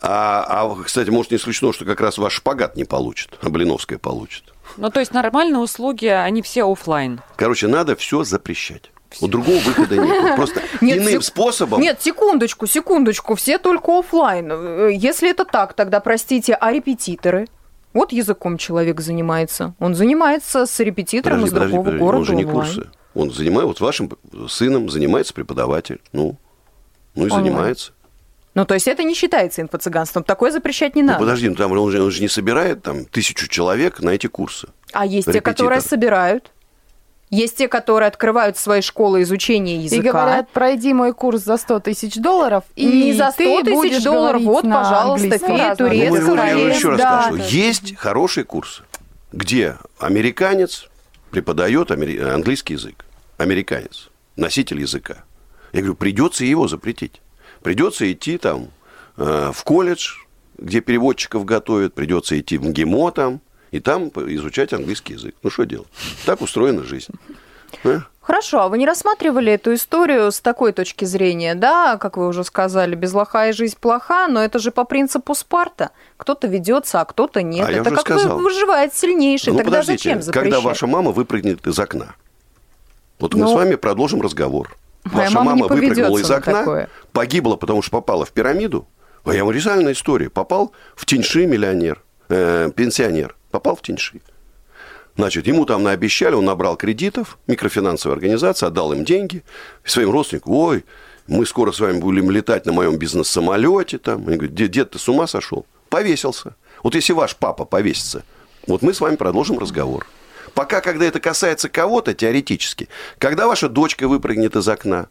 а, 0.00 0.82
кстати, 0.84 1.10
может, 1.10 1.32
не 1.32 1.38
исключено, 1.38 1.72
что 1.72 1.84
как 1.84 2.00
раз 2.00 2.18
ваш 2.18 2.34
шпагат 2.34 2.76
не 2.76 2.84
получит, 2.84 3.36
а 3.42 3.50
Блиновская 3.50 3.98
получит. 3.98 4.44
Ну, 4.76 4.90
то 4.90 5.00
есть 5.00 5.12
нормальные 5.12 5.58
услуги, 5.58 6.06
они 6.06 6.40
все 6.40 6.70
оффлайн. 6.70 7.20
Короче, 7.34 7.66
надо 7.66 7.96
все 7.96 8.22
запрещать. 8.22 8.92
У 9.20 9.26
другого 9.28 9.58
выхода 9.58 9.96
нет. 9.96 10.36
Просто 10.36 10.60
Нет, 10.80 10.98
иным 10.98 11.08
сек- 11.08 11.22
способом. 11.24 11.80
Нет, 11.80 11.98
секундочку, 12.02 12.66
секундочку, 12.66 13.34
все 13.34 13.58
только 13.58 13.98
оффлайн. 14.00 14.50
Э, 14.52 14.90
Если 14.92 15.30
это 15.30 15.44
так, 15.44 15.72
тогда, 15.74 16.00
простите, 16.00 16.54
а 16.54 16.70
репетиторы? 16.72 17.46
Вот 17.94 18.12
языком 18.12 18.58
человек 18.58 19.00
занимается. 19.00 19.74
Он 19.78 19.94
занимается 19.94 20.66
с 20.66 20.78
репетитором 20.80 21.38
Подожди, 21.40 21.48
из 21.48 21.52
подожди, 21.54 21.72
другого 21.72 21.84
подожди, 21.86 22.04
города 22.04 22.18
он 22.18 22.24
же 22.26 22.34
не 22.36 22.44
онлайн. 22.44 22.66
курсы. 22.74 22.90
Он 23.14 23.30
занимается, 23.32 23.66
вот 23.68 23.80
вашим 23.80 24.10
сыном 24.48 24.90
занимается 24.90 25.32
преподаватель. 25.32 26.00
Ну, 26.12 26.36
ну 27.14 27.22
и 27.26 27.30
Онлайн. 27.30 27.44
занимается. 27.46 27.92
Ну, 28.54 28.64
то 28.66 28.74
есть 28.74 28.88
это 28.88 29.04
не 29.04 29.14
считается 29.14 29.62
инфо-цыганством. 29.62 30.22
Такое 30.24 30.50
запрещать 30.50 30.94
не 30.96 31.02
Ну, 31.02 31.08
надо. 31.08 31.20
подожди, 31.20 31.48
ну, 31.48 31.54
там 31.54 31.72
он 31.72 31.90
же, 31.90 32.02
он 32.02 32.10
же 32.10 32.20
не 32.20 32.28
собирает 32.28 32.82
там 32.82 33.04
тысячу 33.06 33.48
человек 33.48 34.00
на 34.00 34.10
эти 34.10 34.26
курсы. 34.26 34.68
А 34.92 35.06
есть 35.06 35.26
те, 35.26 35.32
Репетитор. 35.32 35.54
которые 35.54 35.80
собирают. 35.80 36.50
Есть 37.30 37.56
те, 37.58 37.68
которые 37.68 38.08
открывают 38.08 38.56
свои 38.56 38.80
школы 38.80 39.22
изучения 39.22 39.76
И 39.76 39.80
языка. 39.84 40.12
говорят, 40.12 40.48
пройди 40.50 40.94
мой 40.94 41.12
курс 41.12 41.42
за 41.42 41.56
100 41.58 41.80
тысяч 41.80 42.14
долларов, 42.16 42.64
и 42.74 42.86
не 42.86 43.12
за 43.12 43.30
100 43.32 43.36
ты 43.36 43.64
тысяч 43.64 44.02
долларов, 44.02 44.42
говорить 44.42 44.46
вот, 44.48 44.64
на 44.64 44.82
пожалуйста, 44.82 45.24
английском. 45.24 45.56
фея 45.56 45.76
Ну, 45.78 46.26
Ну, 46.26 46.34
я 46.36 46.74
еще 46.74 46.88
раз 46.90 46.98
да, 46.98 47.22
скажу, 47.22 47.38
да. 47.38 47.44
есть 47.44 47.96
хорошие 47.96 48.44
курсы, 48.44 48.82
где 49.32 49.76
американец 49.98 50.88
преподает 51.30 51.90
английский 51.90 52.74
язык. 52.74 53.04
Американец, 53.36 54.08
носитель 54.36 54.80
языка. 54.80 55.24
Я 55.72 55.80
говорю, 55.80 55.96
придется 55.96 56.44
его 56.44 56.66
запретить. 56.66 57.20
Придется 57.62 58.10
идти 58.10 58.38
там 58.38 58.68
э, 59.16 59.50
в 59.52 59.64
колледж, 59.64 60.14
где 60.56 60.80
переводчиков 60.80 61.44
готовят, 61.44 61.94
придется 61.94 62.38
идти 62.40 62.56
в 62.56 62.64
МГИМО 62.64 63.12
там, 63.12 63.40
и 63.70 63.80
там 63.80 64.08
изучать 64.08 64.72
английский 64.72 65.14
язык. 65.14 65.34
Ну, 65.42 65.50
что 65.50 65.64
делать? 65.64 65.88
Так 66.26 66.40
устроена 66.40 66.84
жизнь. 66.84 67.12
А? 67.84 68.00
Хорошо, 68.20 68.60
а 68.60 68.68
вы 68.68 68.76
не 68.78 68.86
рассматривали 68.86 69.52
эту 69.52 69.72
историю 69.74 70.30
с 70.30 70.40
такой 70.40 70.72
точки 70.72 71.04
зрения, 71.06 71.54
да, 71.54 71.96
как 71.96 72.16
вы 72.18 72.26
уже 72.28 72.44
сказали, 72.44 72.94
без 72.94 73.12
лоха 73.14 73.48
и 73.48 73.52
жизнь 73.52 73.76
плоха, 73.80 74.28
но 74.28 74.42
это 74.42 74.58
же 74.58 74.70
по 74.70 74.84
принципу 74.84 75.34
Спарта. 75.34 75.90
Кто-то 76.18 76.46
ведется, 76.46 77.00
а 77.00 77.04
кто-то 77.06 77.42
нет. 77.42 77.66
А 77.68 77.72
я 77.72 77.78
это 77.78 77.90
уже 77.90 77.96
как 78.02 78.18
сказал. 78.18 78.36
вы 78.36 78.44
выживает 78.44 78.94
сильнейший. 78.94 79.52
Ну, 79.52 79.58
Тогда 79.58 79.70
подождите, 79.70 79.98
зачем 79.98 80.22
запрещать? 80.22 80.44
когда 80.52 80.60
ваша 80.60 80.86
мама 80.86 81.10
выпрыгнет 81.10 81.66
из 81.66 81.78
окна? 81.78 82.14
Вот 83.18 83.32
мы 83.34 83.40
Ну, 83.44 83.48
с 83.48 83.54
вами 83.54 83.74
продолжим 83.76 84.20
разговор. 84.20 84.76
моя 85.04 85.24
Ваша 85.26 85.34
мама 85.38 85.50
мама 85.56 85.66
выпрыгнула 85.68 86.18
из 86.18 86.28
на 86.28 86.36
окна, 86.36 86.52
такое. 86.52 86.88
погибла, 87.12 87.56
потому 87.56 87.80
что 87.82 87.90
попала 87.92 88.24
в 88.26 88.32
пирамиду. 88.32 88.86
А 89.24 89.34
я 89.34 89.44
вам 89.44 89.52
реальная 89.54 89.92
история. 89.92 90.28
Попал 90.30 90.72
в 90.96 91.04
Тиньши 91.06 91.46
миллионер, 91.46 92.02
э, 92.28 92.70
пенсионер. 92.74 93.34
Попал 93.50 93.76
в 93.76 93.82
Тиньши. 93.82 94.20
Значит, 95.16 95.46
ему 95.48 95.64
там 95.64 95.82
наобещали, 95.82 96.34
он 96.34 96.44
набрал 96.44 96.76
кредитов, 96.76 97.38
микрофинансовая 97.48 98.16
организация, 98.16 98.68
отдал 98.68 98.92
им 98.92 99.04
деньги, 99.04 99.42
своим 99.84 100.10
родственникам, 100.10 100.52
ой, 100.52 100.84
мы 101.26 101.44
скоро 101.44 101.72
с 101.72 101.80
вами 101.80 101.98
будем 101.98 102.30
летать 102.30 102.66
на 102.66 102.72
моем 102.72 102.96
бизнес-самолете. 102.96 103.98
Там. 103.98 104.26
Они 104.26 104.36
говорят, 104.36 104.54
дед, 104.54 104.90
ты 104.90 104.98
с 104.98 105.08
ума 105.08 105.26
сошел? 105.26 105.66
Повесился. 105.90 106.54
Вот 106.82 106.94
если 106.94 107.12
ваш 107.12 107.36
папа 107.36 107.64
повесится, 107.64 108.24
вот 108.66 108.82
мы 108.82 108.94
с 108.94 109.00
вами 109.00 109.16
продолжим 109.16 109.58
разговор. 109.58 110.06
Пока, 110.54 110.80
когда 110.80 111.04
это 111.04 111.20
касается 111.20 111.68
кого-то, 111.68 112.14
теоретически, 112.14 112.88
когда 113.18 113.46
ваша 113.46 113.68
дочка 113.68 114.08
выпрыгнет 114.08 114.56
из 114.56 114.68
окна, 114.68 115.08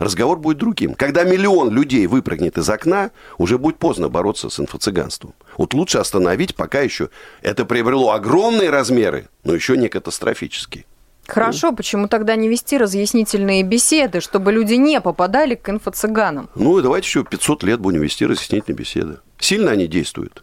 разговор 0.00 0.38
будет 0.38 0.58
другим. 0.58 0.94
Когда 0.94 1.22
миллион 1.22 1.70
людей 1.70 2.08
выпрыгнет 2.08 2.58
из 2.58 2.68
окна, 2.68 3.12
уже 3.38 3.58
будет 3.58 3.78
поздно 3.78 4.08
бороться 4.08 4.50
с 4.50 4.58
инфо-цыганством. 4.58 5.34
Вот 5.56 5.74
лучше 5.74 5.98
остановить, 5.98 6.56
пока 6.56 6.80
еще 6.80 7.10
это 7.42 7.64
приобрело 7.64 8.10
огромные 8.10 8.70
размеры, 8.70 9.28
но 9.44 9.54
еще 9.54 9.76
не 9.76 9.88
катастрофические. 9.88 10.86
Хорошо, 11.26 11.72
почему 11.72 12.08
тогда 12.08 12.34
не 12.34 12.48
вести 12.48 12.76
разъяснительные 12.76 13.62
беседы, 13.62 14.20
чтобы 14.20 14.50
люди 14.50 14.74
не 14.74 15.00
попадали 15.00 15.54
к 15.54 15.68
инфо-цыганам? 15.68 16.48
Ну 16.56 16.78
и 16.78 16.82
давайте 16.82 17.06
еще 17.06 17.24
500 17.24 17.62
лет 17.62 17.78
будем 17.78 18.02
вести 18.02 18.26
разъяснительные 18.26 18.76
беседы. 18.76 19.18
Сильно 19.38 19.70
они 19.70 19.86
действуют. 19.86 20.42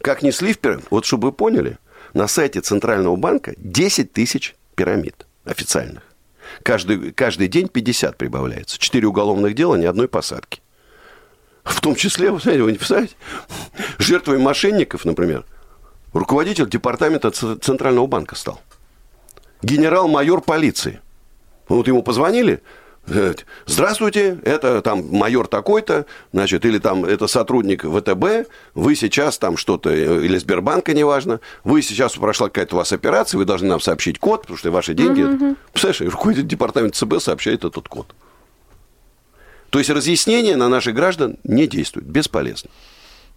Как 0.00 0.22
несли 0.22 0.52
в 0.52 0.58
пирамид. 0.58 0.84
Вот 0.90 1.04
чтобы 1.04 1.28
вы 1.28 1.32
поняли, 1.32 1.78
на 2.14 2.28
сайте 2.28 2.60
Центрального 2.60 3.16
банка 3.16 3.54
10 3.56 4.12
тысяч 4.12 4.54
пирамид 4.76 5.26
официальных. 5.44 6.05
Каждый, 6.62 7.12
каждый 7.12 7.48
день 7.48 7.68
50 7.68 8.16
прибавляется. 8.16 8.78
Четыре 8.78 9.06
уголовных 9.06 9.54
дела, 9.54 9.76
ни 9.76 9.84
одной 9.84 10.08
посадки. 10.08 10.60
В 11.64 11.80
том 11.80 11.96
числе, 11.96 12.30
вы 12.30 12.40
знаете, 12.40 12.62
вы 12.62 12.72
не 12.72 12.78
представляете, 12.78 13.14
жертвой 13.98 14.38
мошенников, 14.38 15.04
например, 15.04 15.44
руководитель 16.12 16.68
департамента 16.68 17.30
Центрального 17.30 18.06
банка 18.06 18.36
стал. 18.36 18.60
Генерал-майор 19.62 20.42
полиции. 20.42 21.00
Вот 21.68 21.88
ему 21.88 22.02
позвонили, 22.02 22.62
здравствуйте, 23.66 24.38
это 24.42 24.82
там 24.82 25.08
майор 25.10 25.46
такой-то, 25.46 26.06
значит, 26.32 26.64
или 26.64 26.78
там 26.78 27.04
это 27.04 27.26
сотрудник 27.26 27.84
ВТБ, 27.84 28.48
вы 28.74 28.96
сейчас 28.96 29.38
там 29.38 29.56
что-то, 29.56 29.90
э, 29.90 30.24
или 30.24 30.38
Сбербанка, 30.38 30.92
неважно, 30.94 31.40
вы 31.64 31.82
сейчас 31.82 32.14
прошла 32.14 32.48
какая-то 32.48 32.76
у 32.76 32.78
вас 32.78 32.92
операция, 32.92 33.38
вы 33.38 33.44
должны 33.44 33.68
нам 33.68 33.80
сообщить 33.80 34.18
код, 34.18 34.42
потому 34.42 34.58
что 34.58 34.70
ваши 34.70 34.94
деньги... 34.94 35.54
Представляешь, 35.72 36.12
руководитель 36.12 36.48
департамента 36.48 36.98
ЦБ 36.98 37.20
сообщает 37.20 37.64
этот 37.64 37.88
код. 37.88 38.14
То 39.70 39.78
есть 39.78 39.90
разъяснения 39.90 40.56
на 40.56 40.68
наших 40.68 40.94
граждан 40.94 41.36
не 41.44 41.66
действуют, 41.66 42.08
бесполезно. 42.08 42.70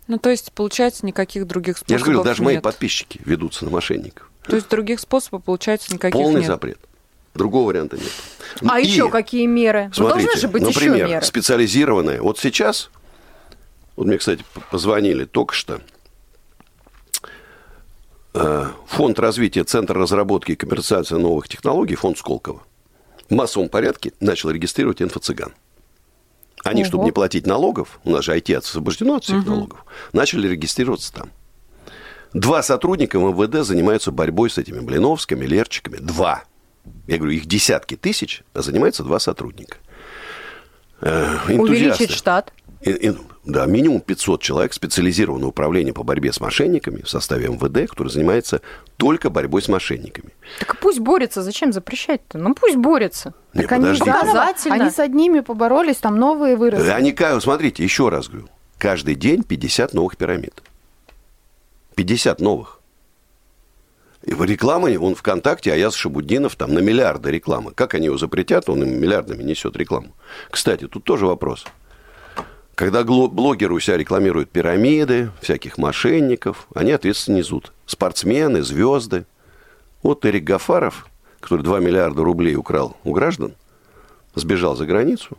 Ну, 0.07 0.17
то 0.17 0.29
есть, 0.29 0.51
получается, 0.53 1.05
никаких 1.05 1.45
других 1.45 1.77
способов 1.77 1.91
Я 1.91 1.97
же 1.99 2.05
говорил, 2.05 2.23
даже 2.23 2.41
мои 2.41 2.55
нет. 2.55 2.63
подписчики 2.63 3.21
ведутся 3.25 3.65
на 3.65 3.71
мошенников. 3.71 4.29
То 4.47 4.55
есть, 4.55 4.67
других 4.69 4.99
способов, 4.99 5.43
получается, 5.43 5.93
никаких 5.93 6.19
Полный 6.19 6.39
нет. 6.41 6.47
запрет. 6.47 6.79
Другого 7.33 7.67
варианта 7.67 7.97
нет. 7.97 8.11
А 8.67 8.79
И, 8.79 8.85
еще 8.87 9.09
какие 9.09 9.45
меры? 9.45 9.85
Ну, 9.89 9.93
Смотрите, 10.07 10.25
должны 10.27 10.41
же 10.41 10.47
быть 10.47 10.63
например, 10.63 10.95
еще 10.95 11.07
меры. 11.07 11.25
специализированные. 11.25 12.21
Вот 12.21 12.39
сейчас, 12.39 12.89
вот 13.95 14.07
мне, 14.07 14.17
кстати, 14.17 14.43
позвонили 14.71 15.25
только 15.25 15.53
что, 15.53 15.81
э, 18.33 18.65
Фонд 18.87 19.19
развития 19.19 19.63
Центра 19.63 19.99
разработки 19.99 20.51
и 20.53 20.55
коммерциализации 20.55 21.15
новых 21.15 21.47
технологий, 21.47 21.95
фонд 21.95 22.17
Сколково, 22.17 22.61
в 23.29 23.33
массовом 23.33 23.69
порядке 23.69 24.13
начал 24.19 24.49
регистрировать 24.49 25.01
инфо-цыган. 25.01 25.53
Они, 26.63 26.81
Ого. 26.81 26.87
чтобы 26.89 27.03
не 27.05 27.11
платить 27.11 27.45
налогов, 27.47 27.99
у 28.03 28.09
нас 28.11 28.25
же 28.25 28.35
IT 28.35 28.53
освобождено 28.57 29.15
от 29.15 29.23
всех 29.23 29.45
налогов, 29.45 29.85
начали 30.11 30.47
регистрироваться 30.47 31.13
там. 31.13 31.29
Два 32.33 32.61
сотрудника 32.61 33.17
МВД 33.17 33.65
занимаются 33.65 34.11
борьбой 34.11 34.49
с 34.49 34.57
этими 34.57 34.79
Блиновскими, 34.81 35.45
Лерчиками. 35.45 35.97
Два. 35.97 36.43
Я 37.07 37.17
говорю, 37.17 37.33
их 37.33 37.45
десятки 37.45 37.95
тысяч, 37.95 38.43
а 38.53 38.61
занимаются 38.61 39.03
два 39.03 39.19
сотрудника. 39.19 39.77
Э, 41.01 41.37
энтузиасты. 41.47 41.61
Увеличить 41.61 42.11
штат. 42.11 42.53
И- 42.81 42.91
и- 42.91 43.17
да, 43.45 43.65
минимум 43.65 43.99
500 44.01 44.41
человек 44.41 44.73
специализированное 44.73 45.47
управление 45.47 45.93
по 45.93 46.03
борьбе 46.03 46.31
с 46.31 46.39
мошенниками 46.39 47.01
в 47.01 47.09
составе 47.09 47.47
МВД, 47.47 47.89
который 47.89 48.09
занимается 48.09 48.61
только 48.97 49.29
борьбой 49.29 49.61
с 49.61 49.67
мошенниками. 49.67 50.29
Так 50.59 50.77
пусть 50.79 50.99
борется, 50.99 51.41
зачем 51.41 51.73
запрещать-то? 51.73 52.37
Ну 52.37 52.53
пусть 52.53 52.75
борется. 52.77 53.33
Не, 53.53 53.63
Так 53.63 53.71
они 53.73 53.81
подождите. 53.85 54.11
заново, 54.11 54.27
Показательно. 54.33 54.75
они 54.75 54.89
с 54.91 54.99
одними 54.99 55.39
поборолись, 55.41 55.97
там 55.97 56.17
новые 56.17 56.55
выросли. 56.55 56.89
Они, 56.89 57.15
смотрите, 57.41 57.83
еще 57.83 58.09
раз 58.09 58.27
говорю, 58.29 58.47
каждый 58.77 59.15
день 59.15 59.43
50 59.43 59.93
новых 59.93 60.15
пирамид. 60.15 60.61
50 61.95 62.39
новых. 62.39 62.78
И 64.23 64.33
в 64.33 64.43
рекламе, 64.43 64.99
он 64.99 65.15
ВКонтакте, 65.15 65.71
Аяз 65.71 65.95
Шабудинов, 65.95 66.55
там 66.55 66.73
на 66.73 66.79
миллиарды 66.79 67.31
рекламы. 67.31 67.71
Как 67.71 67.93
они 67.93 68.07
его 68.07 68.17
запретят, 68.17 68.69
он 68.69 68.83
им 68.83 68.99
миллиардами 68.99 69.43
несет 69.43 69.77
рекламу. 69.77 70.13
Кстати, 70.51 70.87
тут 70.87 71.03
тоже 71.05 71.25
вопрос. 71.25 71.65
Когда 72.75 73.03
блогеры 73.03 73.73
у 73.73 73.79
себя 73.79 73.97
рекламируют 73.97 74.49
пирамиды, 74.49 75.31
всяких 75.41 75.77
мошенников, 75.77 76.67
они 76.73 76.91
ответственно 76.91 77.37
несут. 77.37 77.73
Спортсмены, 77.85 78.61
звезды. 78.61 79.25
Вот 80.01 80.25
Эрик 80.25 80.43
Гафаров, 80.43 81.07
который 81.39 81.61
2 81.61 81.79
миллиарда 81.79 82.23
рублей 82.23 82.55
украл 82.55 82.95
у 83.03 83.11
граждан, 83.11 83.53
сбежал 84.35 84.75
за 84.75 84.85
границу. 84.85 85.37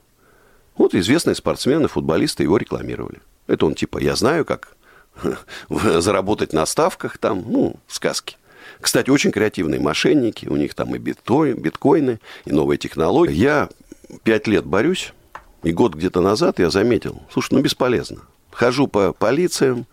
Вот 0.76 0.94
известные 0.94 1.34
спортсмены, 1.34 1.88
футболисты 1.88 2.42
его 2.42 2.56
рекламировали. 2.56 3.20
Это 3.46 3.66
он 3.66 3.74
типа, 3.74 3.98
я 3.98 4.16
знаю, 4.16 4.44
как 4.44 4.76
заработать 5.68 6.52
на 6.52 6.64
ставках 6.66 7.18
там, 7.18 7.44
ну, 7.46 7.76
сказки. 7.88 8.36
Кстати, 8.80 9.10
очень 9.10 9.30
креативные 9.30 9.80
мошенники, 9.80 10.46
у 10.46 10.56
них 10.56 10.74
там 10.74 10.94
и 10.94 10.98
биткоин, 10.98 11.56
биткоины, 11.56 12.20
и 12.44 12.52
новые 12.52 12.78
технологии. 12.78 13.34
Я 13.34 13.68
пять 14.22 14.46
лет 14.46 14.66
борюсь, 14.66 15.12
и 15.62 15.72
год 15.72 15.94
где-то 15.94 16.20
назад 16.20 16.58
я 16.58 16.70
заметил, 16.70 17.22
слушай, 17.32 17.54
ну 17.54 17.60
бесполезно. 17.60 18.22
Хожу 18.50 18.88
по 18.88 19.12
полициям, 19.12 19.86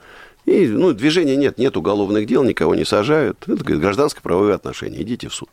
и 0.45 0.67
ну, 0.67 0.93
движения 0.93 1.35
нет, 1.35 1.57
нет 1.57 1.75
уголовных 1.75 2.25
дел, 2.25 2.43
никого 2.43 2.73
не 2.73 2.85
сажают. 2.85 3.43
Это 3.47 3.63
гражданско-правовые 3.63 4.55
отношения, 4.55 5.01
идите 5.01 5.27
в 5.27 5.33
суд. 5.33 5.49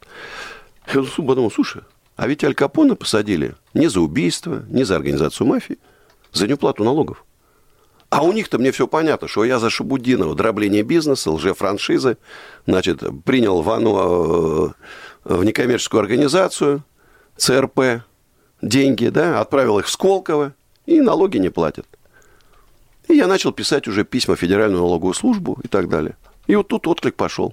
Я 0.93 1.03
подумал, 1.03 1.51
слушай, 1.51 1.83
а 2.17 2.29
ведь 2.29 2.45
Аль 2.45 2.55
Капоне 2.55 2.95
посадили 2.95 3.55
не 3.75 3.89
за 3.89 4.01
убийство, 4.01 4.63
не 4.69 4.85
за 4.85 4.97
организацию 4.97 5.47
мафии, 5.47 5.79
за 6.33 6.47
неуплату 6.47 6.85
налогов. 6.85 7.25
А 8.15 8.23
у 8.23 8.31
них-то 8.31 8.61
мне 8.61 8.71
все 8.71 8.87
понятно, 8.87 9.27
что 9.27 9.43
я 9.43 9.59
за 9.59 9.71
Шабудинова, 9.71 10.37
дробление 10.37 10.85
бизнеса, 10.85 11.33
лжефраншизы, 11.33 12.17
значит, 12.65 13.03
принял 13.25 13.61
ванну 13.61 14.69
э, 14.69 14.73
в 15.25 15.45
некоммерческую 15.45 16.01
организацию, 16.01 16.85
ЦРП, 17.37 18.05
деньги, 18.63 19.09
да, 19.09 19.41
отправил 19.41 19.81
их 19.81 19.87
в 19.87 19.91
Сколково, 19.91 20.55
и 20.87 21.01
налоги 21.01 21.39
не 21.39 21.49
платят. 21.49 21.87
И 23.09 23.17
я 23.17 23.27
начал 23.27 23.51
писать 23.51 23.89
уже 23.89 24.05
письма 24.05 24.37
в 24.37 24.39
Федеральную 24.39 24.83
налоговую 24.83 25.15
службу 25.15 25.59
и 25.65 25.67
так 25.67 25.89
далее. 25.89 26.17
И 26.47 26.55
вот 26.55 26.69
тут 26.69 26.87
отклик 26.87 27.17
пошел. 27.17 27.53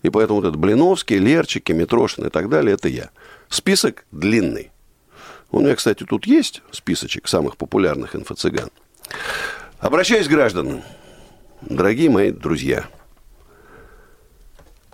И 0.00 0.08
поэтому 0.08 0.40
вот 0.40 0.48
этот 0.48 0.58
Блиновский, 0.58 1.18
Лерчики, 1.18 1.72
Митрошин 1.72 2.26
и 2.26 2.30
так 2.30 2.48
далее, 2.48 2.72
это 2.72 2.88
я. 2.88 3.10
Список 3.50 4.06
длинный. 4.12 4.70
У 5.50 5.60
меня, 5.60 5.76
кстати, 5.76 6.04
тут 6.04 6.26
есть 6.26 6.62
списочек 6.70 7.28
самых 7.28 7.58
популярных 7.58 8.16
инфо-цыган. 8.16 8.70
Обращаюсь 9.80 10.26
к 10.26 10.30
гражданам. 10.30 10.82
Дорогие 11.60 12.10
мои 12.10 12.32
друзья, 12.32 12.86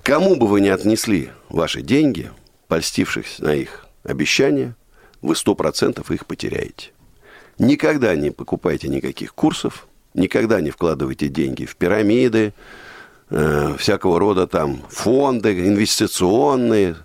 кому 0.02 0.36
бы 0.36 0.46
вы 0.46 0.60
ни 0.60 0.68
отнесли 0.68 1.30
ваши 1.48 1.80
деньги, 1.80 2.30
польстившись 2.68 3.38
на 3.38 3.54
их 3.54 3.86
обещания, 4.02 4.76
вы 5.22 5.36
сто 5.36 5.54
процентов 5.54 6.10
их 6.10 6.26
потеряете. 6.26 6.90
Никогда 7.58 8.14
не 8.14 8.30
покупайте 8.30 8.88
никаких 8.88 9.34
курсов, 9.34 9.88
никогда 10.12 10.60
не 10.60 10.70
вкладывайте 10.70 11.28
деньги 11.28 11.64
в 11.64 11.76
пирамиды, 11.76 12.52
э, 13.30 13.76
всякого 13.78 14.20
рода 14.20 14.46
там 14.46 14.82
фонды 14.90 15.66
инвестиционные. 15.66 16.96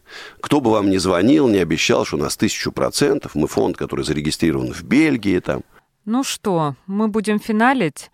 Кто 0.41 0.59
бы 0.59 0.71
вам 0.71 0.89
ни 0.89 0.97
звонил, 0.97 1.47
не 1.47 1.59
обещал, 1.59 2.03
что 2.03 2.17
у 2.17 2.19
нас 2.19 2.35
тысячу 2.35 2.73
процентов. 2.73 3.35
Мы 3.35 3.47
фонд, 3.47 3.77
который 3.77 4.03
зарегистрирован 4.03 4.73
в 4.73 4.83
Бельгии 4.83 5.39
там. 5.39 5.63
Ну 6.11 6.23
что, 6.23 6.73
мы 6.87 7.07
будем 7.07 7.39
финалить. 7.39 8.09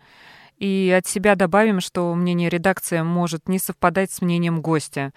И 0.58 0.94
от 0.94 1.06
себя 1.06 1.34
добавим, 1.34 1.80
что 1.80 2.14
мнение 2.14 2.50
редакции 2.50 3.00
может 3.00 3.48
не 3.48 3.58
совпадать 3.58 4.10
с 4.10 4.20
мнением 4.20 4.60
гостя. 4.60 5.14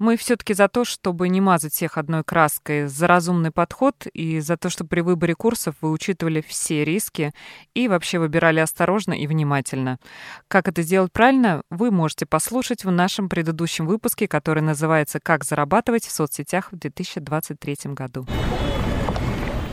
Мы 0.00 0.16
все-таки 0.16 0.52
за 0.52 0.66
то, 0.66 0.84
чтобы 0.84 1.28
не 1.28 1.40
мазать 1.40 1.72
всех 1.72 1.96
одной 1.96 2.24
краской, 2.24 2.88
за 2.88 3.06
разумный 3.06 3.52
подход 3.52 4.08
и 4.12 4.40
за 4.40 4.56
то, 4.56 4.70
чтобы 4.70 4.88
при 4.88 5.02
выборе 5.02 5.36
курсов 5.36 5.76
вы 5.80 5.92
учитывали 5.92 6.40
все 6.44 6.84
риски 6.84 7.32
и 7.74 7.86
вообще 7.86 8.18
выбирали 8.18 8.58
осторожно 8.58 9.12
и 9.12 9.28
внимательно. 9.28 10.00
Как 10.48 10.66
это 10.66 10.82
сделать 10.82 11.12
правильно, 11.12 11.62
вы 11.70 11.92
можете 11.92 12.26
послушать 12.26 12.84
в 12.84 12.90
нашем 12.90 13.28
предыдущем 13.28 13.86
выпуске, 13.86 14.26
который 14.26 14.64
называется 14.64 15.20
«Как 15.20 15.44
зарабатывать 15.44 16.04
в 16.04 16.10
соцсетях 16.10 16.72
в 16.72 16.76
2023 16.76 17.92
году». 17.94 18.26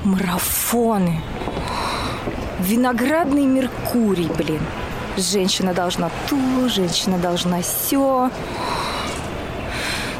Марафоны. 0.03 1.19
Виноградный 2.59 3.45
Меркурий, 3.45 4.29
блин. 4.37 4.61
Женщина 5.17 5.73
должна 5.73 6.09
то, 6.29 6.67
женщина 6.69 7.17
должна 7.17 7.61
все. 7.61 8.29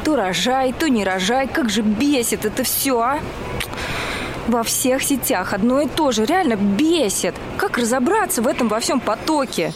То 0.04 0.16
рожай, 0.16 0.72
то 0.72 0.88
не 0.88 1.04
рожай. 1.04 1.48
Как 1.48 1.70
же 1.70 1.82
бесит 1.82 2.44
это 2.44 2.62
все, 2.62 3.00
а? 3.00 3.20
Во 4.46 4.62
всех 4.62 5.02
сетях 5.02 5.54
одно 5.54 5.80
и 5.80 5.88
то 5.88 6.12
же. 6.12 6.24
Реально 6.24 6.56
бесит. 6.56 7.34
Как 7.56 7.78
разобраться 7.78 8.42
в 8.42 8.46
этом 8.46 8.68
во 8.68 8.80
всем 8.80 9.00
потоке? 9.00 9.72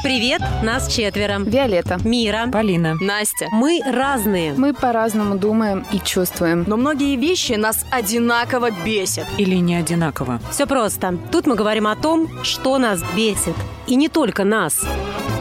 Привет, 0.00 0.40
нас 0.62 0.86
четверо. 0.86 1.40
Виолетта. 1.40 1.98
Мира. 2.04 2.48
Полина. 2.52 2.96
Настя. 3.00 3.48
Мы 3.50 3.80
разные. 3.84 4.52
Мы 4.52 4.72
по-разному 4.72 5.36
думаем 5.36 5.84
и 5.92 5.98
чувствуем. 5.98 6.64
Но 6.68 6.76
многие 6.76 7.16
вещи 7.16 7.54
нас 7.54 7.84
одинаково 7.90 8.70
бесят. 8.84 9.26
Или 9.38 9.56
не 9.56 9.74
одинаково. 9.74 10.40
Все 10.52 10.66
просто. 10.66 11.18
Тут 11.32 11.48
мы 11.48 11.56
говорим 11.56 11.88
о 11.88 11.96
том, 11.96 12.28
что 12.44 12.78
нас 12.78 13.02
бесит. 13.16 13.56
И 13.88 13.96
не 13.96 14.08
только 14.08 14.44
нас. 14.44 14.86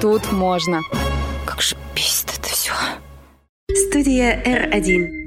Тут 0.01 0.31
можно. 0.31 0.81
Как 1.45 1.61
же 1.61 1.75
бесит 1.95 2.31
это 2.39 2.49
все. 2.49 2.73
Студия 3.71 4.41
R1. 4.43 5.26